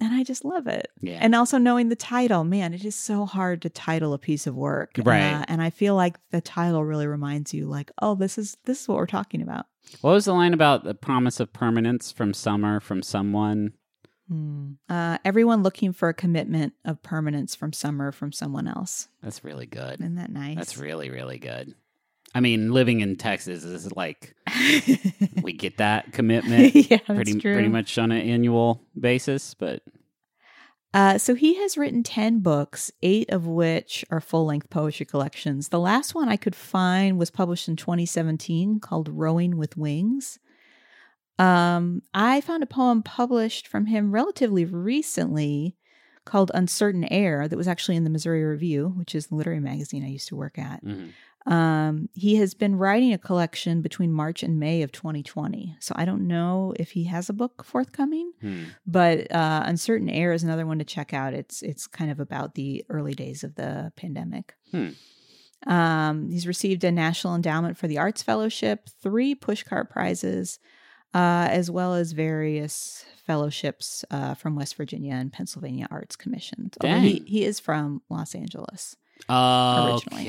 and 0.00 0.14
I 0.14 0.22
just 0.24 0.44
love 0.44 0.66
it. 0.66 0.88
Yeah. 1.00 1.18
And 1.20 1.35
also 1.35 1.59
knowing 1.59 1.88
the 1.88 1.96
title, 1.96 2.44
man, 2.44 2.74
it 2.74 2.85
is 2.85 2.94
so 2.94 3.24
hard 3.26 3.62
to 3.62 3.70
title 3.70 4.12
a 4.12 4.18
piece 4.18 4.46
of 4.46 4.54
work. 4.54 4.92
Right. 4.98 5.32
Uh, 5.32 5.44
and 5.48 5.62
I 5.62 5.70
feel 5.70 5.94
like 5.94 6.16
the 6.30 6.40
title 6.40 6.85
really 6.85 7.06
reminds 7.06 7.54
you 7.54 7.66
like, 7.66 7.90
oh, 8.02 8.14
this 8.14 8.38
is 8.38 8.56
this 8.64 8.82
is 8.82 8.88
what 8.88 8.98
we're 8.98 9.06
talking 9.06 9.42
about. 9.42 9.66
what 10.00 10.12
was 10.12 10.26
the 10.26 10.32
line 10.32 10.54
about 10.54 10.85
the 10.85 10.94
promise 10.94 11.40
of 11.40 11.52
permanence 11.52 12.12
from 12.12 12.35
summer 12.35 12.80
from 12.80 13.02
someone? 13.02 13.72
Uh, 14.88 15.18
everyone 15.24 15.62
looking 15.62 15.92
for 15.92 16.09
a 16.09 16.14
commitment 16.14 16.72
of 16.85 17.00
permanence 17.02 17.54
from 17.54 17.72
summer 17.72 18.11
from 18.11 18.32
someone 18.32 18.66
else. 18.66 19.06
That's 19.22 19.44
really 19.44 19.66
good. 19.66 20.00
Isn't 20.00 20.16
that 20.16 20.30
nice? 20.30 20.56
That's 20.56 20.76
really 20.78 21.11
really 21.11 21.38
good. 21.38 21.74
I 22.37 22.40
mean, 22.40 22.70
living 22.70 23.01
in 23.01 23.16
Texas 23.16 23.64
is 23.64 23.90
like 23.96 24.37
we 25.42 25.55
get 25.55 25.79
that 25.79 26.12
commitment 26.12 26.75
yeah, 26.90 26.99
pretty 26.99 27.40
true. 27.40 27.55
pretty 27.55 27.70
much 27.70 27.96
on 27.96 28.12
an 28.12 28.20
annual 28.20 28.83
basis, 29.01 29.55
but 29.55 29.81
Uh, 30.92 31.16
so 31.16 31.35
he 31.35 31.55
has 31.55 31.79
written 31.79 32.03
10 32.03 32.40
books, 32.40 32.90
eight 33.03 33.31
of 33.31 33.46
which 33.46 34.05
are 34.11 34.20
full 34.20 34.44
length 34.44 34.68
poetry 34.68 35.07
collections. 35.07 35.70
The 35.70 35.81
last 35.81 36.14
one 36.14 36.29
I 36.29 36.37
could 36.37 36.55
find 36.55 37.18
was 37.18 37.31
published 37.31 37.68
in 37.68 37.77
2017 37.77 38.81
called 38.81 39.09
Rowing 39.09 39.57
with 39.57 39.79
Wings. 39.79 40.38
Um, 41.38 42.03
I 42.12 42.42
found 42.42 42.62
a 42.62 42.66
poem 42.66 43.03
published 43.03 43.66
from 43.66 43.87
him 43.87 44.12
relatively 44.12 44.66
recently 44.66 45.75
called 46.27 46.51
Uncertain 46.53 47.05
Air 47.11 47.49
that 47.49 47.57
was 47.57 47.68
actually 47.68 47.96
in 47.96 48.05
the 48.05 48.11
Missouri 48.11 48.44
Review, 48.44 48.92
which 48.94 49.14
is 49.14 49.29
the 49.29 49.37
literary 49.37 49.61
magazine 49.61 50.05
I 50.05 50.09
used 50.09 50.29
to 50.29 50.37
work 50.37 50.59
at. 50.59 50.85
mhm. 50.85 51.12
Um, 51.46 52.09
he 52.12 52.35
has 52.37 52.54
been 52.54 52.74
writing 52.76 53.12
a 53.12 53.18
collection 53.18 53.80
between 53.80 54.12
March 54.12 54.42
and 54.42 54.59
May 54.59 54.82
of 54.82 54.90
2020. 54.90 55.76
So 55.78 55.94
I 55.96 56.04
don't 56.04 56.26
know 56.26 56.74
if 56.76 56.90
he 56.90 57.04
has 57.04 57.28
a 57.28 57.32
book 57.32 57.64
forthcoming 57.64 58.32
Hmm. 58.40 58.64
but 58.87 59.30
uh, 59.30 59.62
uncertain 59.64 60.11
air 60.11 60.32
is 60.32 60.42
another 60.42 60.66
one 60.66 60.78
to 60.80 60.85
check 60.85 61.14
out 61.14 61.35
it's 61.35 61.62
it's 61.62 61.87
kind 61.87 62.11
of 62.11 62.18
about 62.20 62.54
the 62.56 62.85
early 62.88 63.14
days 63.14 63.44
of 63.44 63.54
the 63.54 63.92
pandemic 63.96 64.54
Hmm. 64.72 64.90
um, 65.70 66.30
he's 66.30 66.46
received 66.46 66.85
a 66.85 66.92
national 66.92 67.35
endowment 67.35 67.76
for 67.78 67.87
the 67.88 67.98
arts 67.98 68.22
fellowship 68.22 68.88
three 69.02 69.35
pushcart 69.35 69.88
prizes 69.90 70.59
uh, 71.14 71.48
as 71.50 71.70
well 71.70 71.94
as 71.94 72.12
various 72.12 73.04
fellowships 73.26 74.04
uh, 74.11 74.35
from 74.35 74.54
west 74.56 74.74
virginia 74.76 75.14
and 75.14 75.32
pennsylvania 75.32 75.87
arts 75.90 76.16
commissions 76.16 76.74
he, 77.02 77.22
he 77.26 77.44
is 77.44 77.59
from 77.61 78.02
los 78.11 78.35
angeles 78.35 78.96
Originally. 79.94 80.24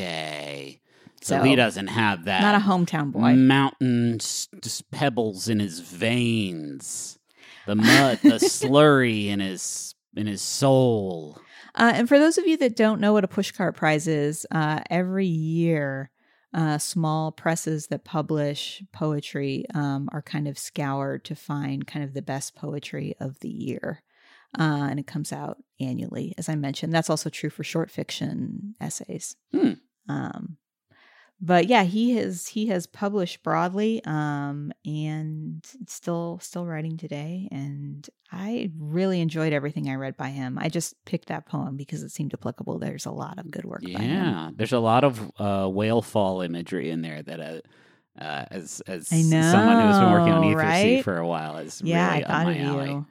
So, 1.21 1.37
So, 1.37 1.43
he 1.43 1.55
doesn't 1.55 1.87
have 1.87 2.25
that 2.25 2.41
not 2.41 2.55
a 2.55 2.63
hometown 2.63 3.11
boy 3.11 3.33
mountain 3.33 4.19
just 4.19 4.89
pebbles 4.91 5.49
in 5.49 5.59
his 5.59 5.79
veins. 5.79 7.17
The 7.65 7.75
mud, 7.75 8.19
the 8.23 8.29
slurry 8.39 9.27
in 9.27 9.39
his 9.39 9.95
in 10.15 10.27
his 10.27 10.41
soul. 10.41 11.39
Uh, 11.75 11.91
and 11.93 12.07
for 12.09 12.17
those 12.17 12.37
of 12.37 12.47
you 12.47 12.57
that 12.57 12.75
don't 12.75 12.99
know 12.99 13.13
what 13.13 13.23
a 13.23 13.27
pushcart 13.27 13.75
prize 13.75 14.07
is, 14.07 14.47
uh, 14.51 14.79
every 14.89 15.27
year, 15.27 16.09
uh, 16.53 16.77
small 16.79 17.31
presses 17.31 17.87
that 17.87 18.03
publish 18.03 18.81
poetry 18.91 19.65
um, 19.75 20.09
are 20.11 20.23
kind 20.23 20.47
of 20.47 20.57
scoured 20.57 21.23
to 21.25 21.35
find 21.35 21.85
kind 21.85 22.03
of 22.03 22.13
the 22.13 22.21
best 22.21 22.55
poetry 22.55 23.13
of 23.19 23.39
the 23.41 23.49
year. 23.49 24.01
Uh, 24.57 24.87
and 24.89 24.99
it 24.99 25.05
comes 25.05 25.31
out 25.31 25.57
annually, 25.79 26.33
as 26.37 26.49
I 26.49 26.55
mentioned. 26.55 26.93
That's 26.93 27.09
also 27.09 27.29
true 27.29 27.49
for 27.49 27.63
short 27.63 27.91
fiction 27.91 28.75
essays. 28.81 29.35
Hmm. 29.51 29.73
Um, 30.09 30.57
but 31.39 31.67
yeah, 31.67 31.83
he 31.83 32.15
has 32.15 32.47
he 32.47 32.67
has 32.67 32.87
published 32.87 33.43
broadly, 33.43 34.01
um, 34.05 34.71
and 34.85 35.65
still 35.87 36.39
still 36.41 36.65
writing 36.65 36.97
today. 36.97 37.47
And 37.51 38.07
I 38.31 38.71
really 38.77 39.21
enjoyed 39.21 39.53
everything 39.53 39.89
I 39.89 39.95
read 39.95 40.17
by 40.17 40.29
him. 40.29 40.57
I 40.59 40.69
just 40.69 40.95
picked 41.05 41.27
that 41.27 41.45
poem 41.45 41.77
because 41.77 42.03
it 42.03 42.11
seemed 42.11 42.33
applicable. 42.33 42.79
There's 42.79 43.05
a 43.05 43.11
lot 43.11 43.37
of 43.37 43.51
good 43.51 43.65
work 43.65 43.83
by 43.83 44.01
him. 44.01 44.25
Yeah, 44.25 44.49
there's 44.55 44.73
a 44.73 44.79
lot 44.79 45.03
of 45.03 45.31
uh, 45.39 45.67
whale 45.69 46.01
fall 46.01 46.41
imagery 46.41 46.89
in 46.89 47.01
there 47.01 47.21
that, 47.21 47.39
uh, 47.39 48.21
uh, 48.21 48.45
as 48.49 48.81
as 48.87 49.07
I 49.11 49.21
someone 49.21 49.85
who's 49.85 49.99
been 49.99 50.11
working 50.11 50.33
on 50.33 50.41
know, 50.41 50.49
Ether 50.51 50.57
right? 50.57 51.03
for 51.03 51.17
a 51.17 51.27
while, 51.27 51.57
is 51.57 51.81
Yeah, 51.83 52.09
really 52.09 52.25
I 52.25 52.27
up 52.27 52.45
my 52.45 52.57
alley. 52.57 52.89
you. 52.89 53.05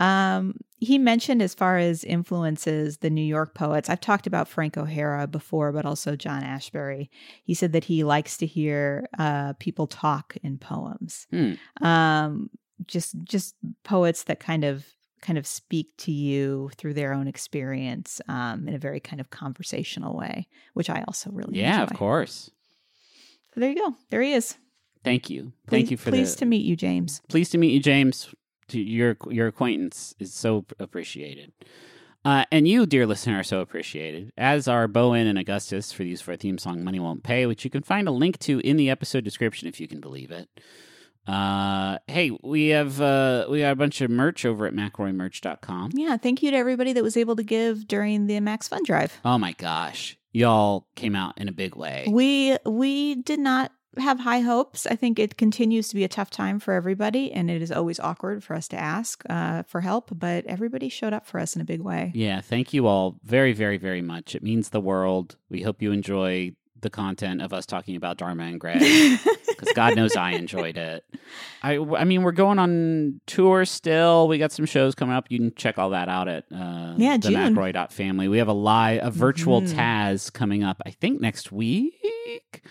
Um, 0.00 0.54
he 0.78 0.96
mentioned 0.98 1.42
as 1.42 1.54
far 1.54 1.76
as 1.76 2.04
influences 2.04 2.98
the 2.98 3.10
New 3.10 3.20
York 3.24 3.54
poets. 3.54 3.90
I've 3.90 4.00
talked 4.00 4.26
about 4.26 4.48
Frank 4.48 4.78
O'Hara 4.78 5.26
before, 5.26 5.72
but 5.72 5.84
also 5.84 6.16
John 6.16 6.42
Ashbery. 6.42 7.08
He 7.44 7.52
said 7.54 7.72
that 7.72 7.84
he 7.84 8.02
likes 8.02 8.38
to 8.38 8.46
hear 8.46 9.06
uh, 9.18 9.52
people 9.58 9.86
talk 9.86 10.36
in 10.42 10.56
poems. 10.58 11.26
Hmm. 11.30 11.52
Um, 11.86 12.50
just 12.86 13.14
just 13.24 13.54
poets 13.84 14.24
that 14.24 14.40
kind 14.40 14.64
of 14.64 14.86
kind 15.20 15.36
of 15.36 15.46
speak 15.46 15.88
to 15.98 16.10
you 16.12 16.70
through 16.78 16.94
their 16.94 17.12
own 17.12 17.28
experience 17.28 18.22
um, 18.26 18.66
in 18.66 18.72
a 18.74 18.78
very 18.78 19.00
kind 19.00 19.20
of 19.20 19.28
conversational 19.28 20.16
way, 20.16 20.48
which 20.72 20.88
I 20.88 21.04
also 21.06 21.30
really 21.30 21.58
Yeah, 21.58 21.82
enjoy. 21.82 21.92
of 21.92 21.98
course. 21.98 22.50
So 23.52 23.60
there 23.60 23.68
you 23.68 23.76
go. 23.76 23.94
There 24.08 24.22
he 24.22 24.32
is. 24.32 24.56
Thank 25.04 25.28
you. 25.28 25.52
Thank 25.68 25.90
you 25.90 25.98
for 25.98 26.10
pleased 26.10 26.36
the 26.36 26.40
to 26.40 26.46
meet 26.46 26.64
you, 26.64 26.74
James. 26.74 27.20
pleased 27.28 27.52
to 27.52 27.58
meet 27.58 27.72
you, 27.72 27.80
James. 27.80 28.34
To 28.70 28.80
your 28.80 29.16
your 29.28 29.48
acquaintance 29.48 30.14
is 30.18 30.32
so 30.32 30.64
appreciated, 30.78 31.52
uh, 32.24 32.44
and 32.52 32.66
you, 32.68 32.86
dear 32.86 33.06
listener, 33.06 33.40
are 33.40 33.44
so 33.44 33.60
appreciated. 33.60 34.32
As 34.36 34.68
are 34.68 34.88
Bowen 34.88 35.26
and 35.26 35.38
Augustus 35.38 35.92
for 35.92 36.04
these 36.04 36.20
for 36.20 36.32
our 36.32 36.36
theme 36.36 36.58
song 36.58 36.84
"Money 36.84 37.00
Won't 37.00 37.22
Pay," 37.22 37.46
which 37.46 37.64
you 37.64 37.70
can 37.70 37.82
find 37.82 38.06
a 38.08 38.12
link 38.12 38.38
to 38.40 38.60
in 38.60 38.76
the 38.76 38.90
episode 38.90 39.24
description 39.24 39.68
if 39.68 39.80
you 39.80 39.88
can 39.88 40.00
believe 40.00 40.30
it. 40.30 40.48
Uh, 41.26 41.98
hey, 42.06 42.30
we 42.42 42.68
have 42.68 43.00
uh, 43.00 43.46
we 43.48 43.60
got 43.60 43.72
a 43.72 43.76
bunch 43.76 44.00
of 44.00 44.10
merch 44.10 44.44
over 44.44 44.66
at 44.66 44.74
McElroyMerch.com. 44.74 45.92
Yeah, 45.94 46.16
thank 46.16 46.42
you 46.42 46.50
to 46.50 46.56
everybody 46.56 46.92
that 46.92 47.02
was 47.02 47.16
able 47.16 47.36
to 47.36 47.42
give 47.42 47.86
during 47.86 48.26
the 48.26 48.40
Max 48.40 48.68
Fun 48.68 48.82
Drive. 48.84 49.20
Oh 49.24 49.38
my 49.38 49.52
gosh, 49.52 50.18
y'all 50.32 50.86
came 50.96 51.14
out 51.14 51.38
in 51.38 51.48
a 51.48 51.52
big 51.52 51.76
way. 51.76 52.06
We 52.08 52.56
we 52.64 53.16
did 53.16 53.38
not 53.38 53.72
have 53.98 54.20
high 54.20 54.40
hopes. 54.40 54.86
I 54.86 54.94
think 54.96 55.18
it 55.18 55.36
continues 55.36 55.88
to 55.88 55.94
be 55.94 56.04
a 56.04 56.08
tough 56.08 56.30
time 56.30 56.58
for 56.60 56.74
everybody, 56.74 57.32
and 57.32 57.50
it 57.50 57.60
is 57.62 57.72
always 57.72 57.98
awkward 58.00 58.44
for 58.44 58.54
us 58.54 58.68
to 58.68 58.76
ask 58.76 59.22
uh, 59.28 59.62
for 59.64 59.80
help. 59.80 60.10
But 60.16 60.46
everybody 60.46 60.88
showed 60.88 61.12
up 61.12 61.26
for 61.26 61.40
us 61.40 61.54
in 61.56 61.62
a 61.62 61.64
big 61.64 61.80
way. 61.80 62.12
Yeah, 62.14 62.40
thank 62.40 62.72
you 62.72 62.86
all 62.86 63.16
very, 63.24 63.52
very, 63.52 63.78
very 63.78 64.02
much. 64.02 64.34
It 64.34 64.42
means 64.42 64.68
the 64.70 64.80
world. 64.80 65.36
We 65.48 65.62
hope 65.62 65.82
you 65.82 65.92
enjoy 65.92 66.52
the 66.82 66.88
content 66.88 67.42
of 67.42 67.52
us 67.52 67.66
talking 67.66 67.94
about 67.94 68.16
Dharma 68.16 68.44
and 68.44 68.58
Greg 68.58 68.78
because 69.48 69.70
God 69.74 69.96
knows 69.96 70.16
I 70.16 70.30
enjoyed 70.30 70.78
it. 70.78 71.04
I, 71.62 71.76
I 71.76 72.04
mean, 72.04 72.22
we're 72.22 72.32
going 72.32 72.58
on 72.58 73.20
tour 73.26 73.66
still. 73.66 74.28
We 74.28 74.38
got 74.38 74.50
some 74.50 74.64
shows 74.64 74.94
coming 74.94 75.14
up. 75.14 75.26
You 75.28 75.38
can 75.40 75.54
check 75.56 75.76
all 75.78 75.90
that 75.90 76.08
out 76.08 76.26
at 76.26 76.44
uh, 76.50 76.94
Yeah, 76.96 77.18
the 77.18 77.28
June. 77.32 77.54
McElroy.family. 77.54 78.28
We 78.28 78.38
have 78.38 78.48
a 78.48 78.54
live, 78.54 79.00
a 79.04 79.10
virtual 79.10 79.60
Mhm. 79.60 79.74
Taz 79.74 80.32
coming 80.32 80.64
up. 80.64 80.80
I 80.86 80.90
think 80.90 81.20
next 81.20 81.52
week, 81.52 82.62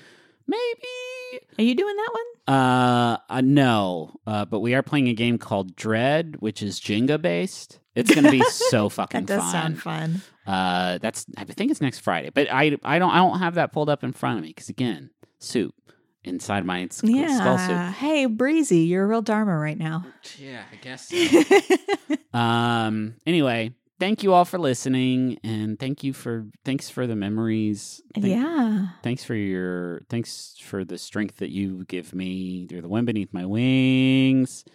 maybe. 0.49 1.45
Are 1.59 1.63
you 1.63 1.75
doing 1.75 1.95
that 1.95 2.09
one? 2.13 2.55
Uh, 2.55 3.17
uh 3.29 3.41
no. 3.41 4.11
Uh, 4.25 4.45
but 4.45 4.59
we 4.59 4.73
are 4.73 4.81
playing 4.83 5.07
a 5.07 5.13
game 5.13 5.37
called 5.37 5.75
Dread, 5.75 6.35
which 6.39 6.63
is 6.63 6.79
Jenga 6.79 7.21
based. 7.21 7.79
It's 7.95 8.13
going 8.13 8.23
to 8.23 8.31
be 8.31 8.43
so 8.49 8.89
fucking 8.89 9.25
That 9.25 9.27
does 9.27 9.43
fun. 9.43 9.51
sound 9.51 9.81
fun. 9.81 10.21
Uh, 10.47 10.97
that's 10.99 11.25
I 11.37 11.43
think 11.43 11.69
it's 11.71 11.81
next 11.81 11.99
Friday, 11.99 12.31
but 12.33 12.47
I 12.51 12.77
I 12.83 12.97
don't 12.99 13.11
I 13.11 13.17
don't 13.17 13.39
have 13.39 13.55
that 13.55 13.71
pulled 13.71 13.89
up 13.89 14.03
in 14.03 14.11
front 14.13 14.37
of 14.37 14.43
me 14.43 14.49
because 14.49 14.69
again, 14.69 15.11
soup 15.37 15.75
inside 16.23 16.65
my 16.65 16.87
skull 16.91 17.09
Yeah. 17.11 17.67
soup. 17.89 17.95
Hey, 17.97 18.25
Breezy, 18.25 18.79
you're 18.79 19.03
a 19.03 19.07
real 19.07 19.21
Dharma 19.21 19.55
right 19.57 19.77
now. 19.77 20.05
Yeah, 20.37 20.63
I 20.71 20.75
guess. 20.77 21.13
um. 22.33 23.15
Anyway, 23.25 23.73
thank 23.99 24.23
you 24.23 24.33
all 24.33 24.45
for 24.45 24.57
listening, 24.57 25.37
and 25.43 25.77
thank 25.79 26.03
you 26.03 26.13
for 26.13 26.45
thanks 26.65 26.89
for 26.89 27.05
the 27.05 27.15
memories. 27.15 28.01
Thank- 28.15 28.27
yeah. 28.27 28.87
Thanks 29.03 29.23
for 29.23 29.35
your 29.35 30.01
thanks 30.09 30.55
for 30.61 30.83
the 30.85 30.97
strength 30.97 31.37
that 31.37 31.51
you 31.51 31.85
give 31.85 32.13
me. 32.15 32.67
You're 32.69 32.81
the 32.81 32.87
wind 32.89 33.05
beneath 33.07 33.33
my 33.33 33.45
wings, 33.45 34.65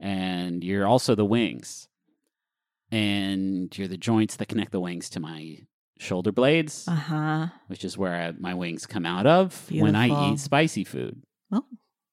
and 0.00 0.62
you're 0.64 0.86
also 0.86 1.14
the 1.14 1.24
wings, 1.24 1.88
and 2.90 3.76
you're 3.76 3.88
the 3.88 3.96
joints 3.96 4.36
that 4.36 4.48
connect 4.48 4.72
the 4.72 4.80
wings 4.80 5.08
to 5.10 5.20
my 5.20 5.58
shoulder 5.98 6.32
blades, 6.32 6.86
Uh 6.88 6.94
huh. 6.94 7.46
which 7.68 7.84
is 7.84 7.96
where 7.96 8.14
I, 8.14 8.32
my 8.32 8.54
wings 8.54 8.86
come 8.86 9.06
out 9.06 9.26
of 9.26 9.68
when 9.70 9.94
I 9.96 10.32
eat 10.32 10.40
spicy 10.40 10.84
food. 10.84 11.22
Oh, 11.52 11.64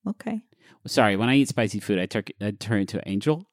okay. 0.08 0.42
Sorry, 0.88 1.16
when 1.16 1.30
I 1.30 1.36
eat 1.36 1.48
spicy 1.48 1.80
food, 1.80 2.00
I, 2.00 2.06
tur- 2.08 2.24
I 2.42 2.52
turn 2.52 2.82
into 2.82 2.98
an 2.98 3.04
angel. 3.06 3.46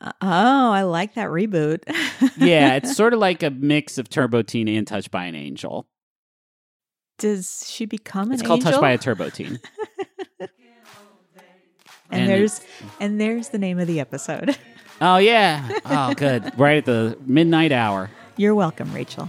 Uh, 0.00 0.12
oh, 0.20 0.70
I 0.72 0.82
like 0.82 1.14
that 1.14 1.28
reboot. 1.28 1.82
Yeah, 2.38 2.74
it's 2.76 2.94
sort 2.96 3.12
of 3.12 3.18
like 3.18 3.42
a 3.42 3.50
mix 3.50 3.98
of 3.98 4.08
Turbo 4.08 4.42
Teen 4.42 4.68
and 4.68 4.86
Touched 4.86 5.10
by 5.10 5.24
an 5.26 5.34
Angel. 5.34 5.86
Does 7.18 7.64
she 7.66 7.86
become 7.86 8.28
an 8.28 8.34
It's 8.34 8.42
called 8.42 8.60
angel? 8.60 8.72
Touched 8.72 8.80
by 8.82 8.90
a 8.92 8.98
Turbo 8.98 9.30
Teen. 9.30 9.58
and, 10.40 10.50
and 12.10 12.28
there's 12.28 12.60
and 13.00 13.20
there's 13.20 13.48
the 13.50 13.58
name 13.58 13.78
of 13.78 13.86
the 13.86 14.00
episode. 14.00 14.56
Oh 15.00 15.16
yeah. 15.18 15.68
Oh 15.86 16.14
good. 16.14 16.58
right 16.58 16.78
at 16.78 16.84
the 16.84 17.16
midnight 17.26 17.72
hour. 17.72 18.10
You're 18.36 18.54
welcome, 18.54 18.92
Rachel. 18.92 19.28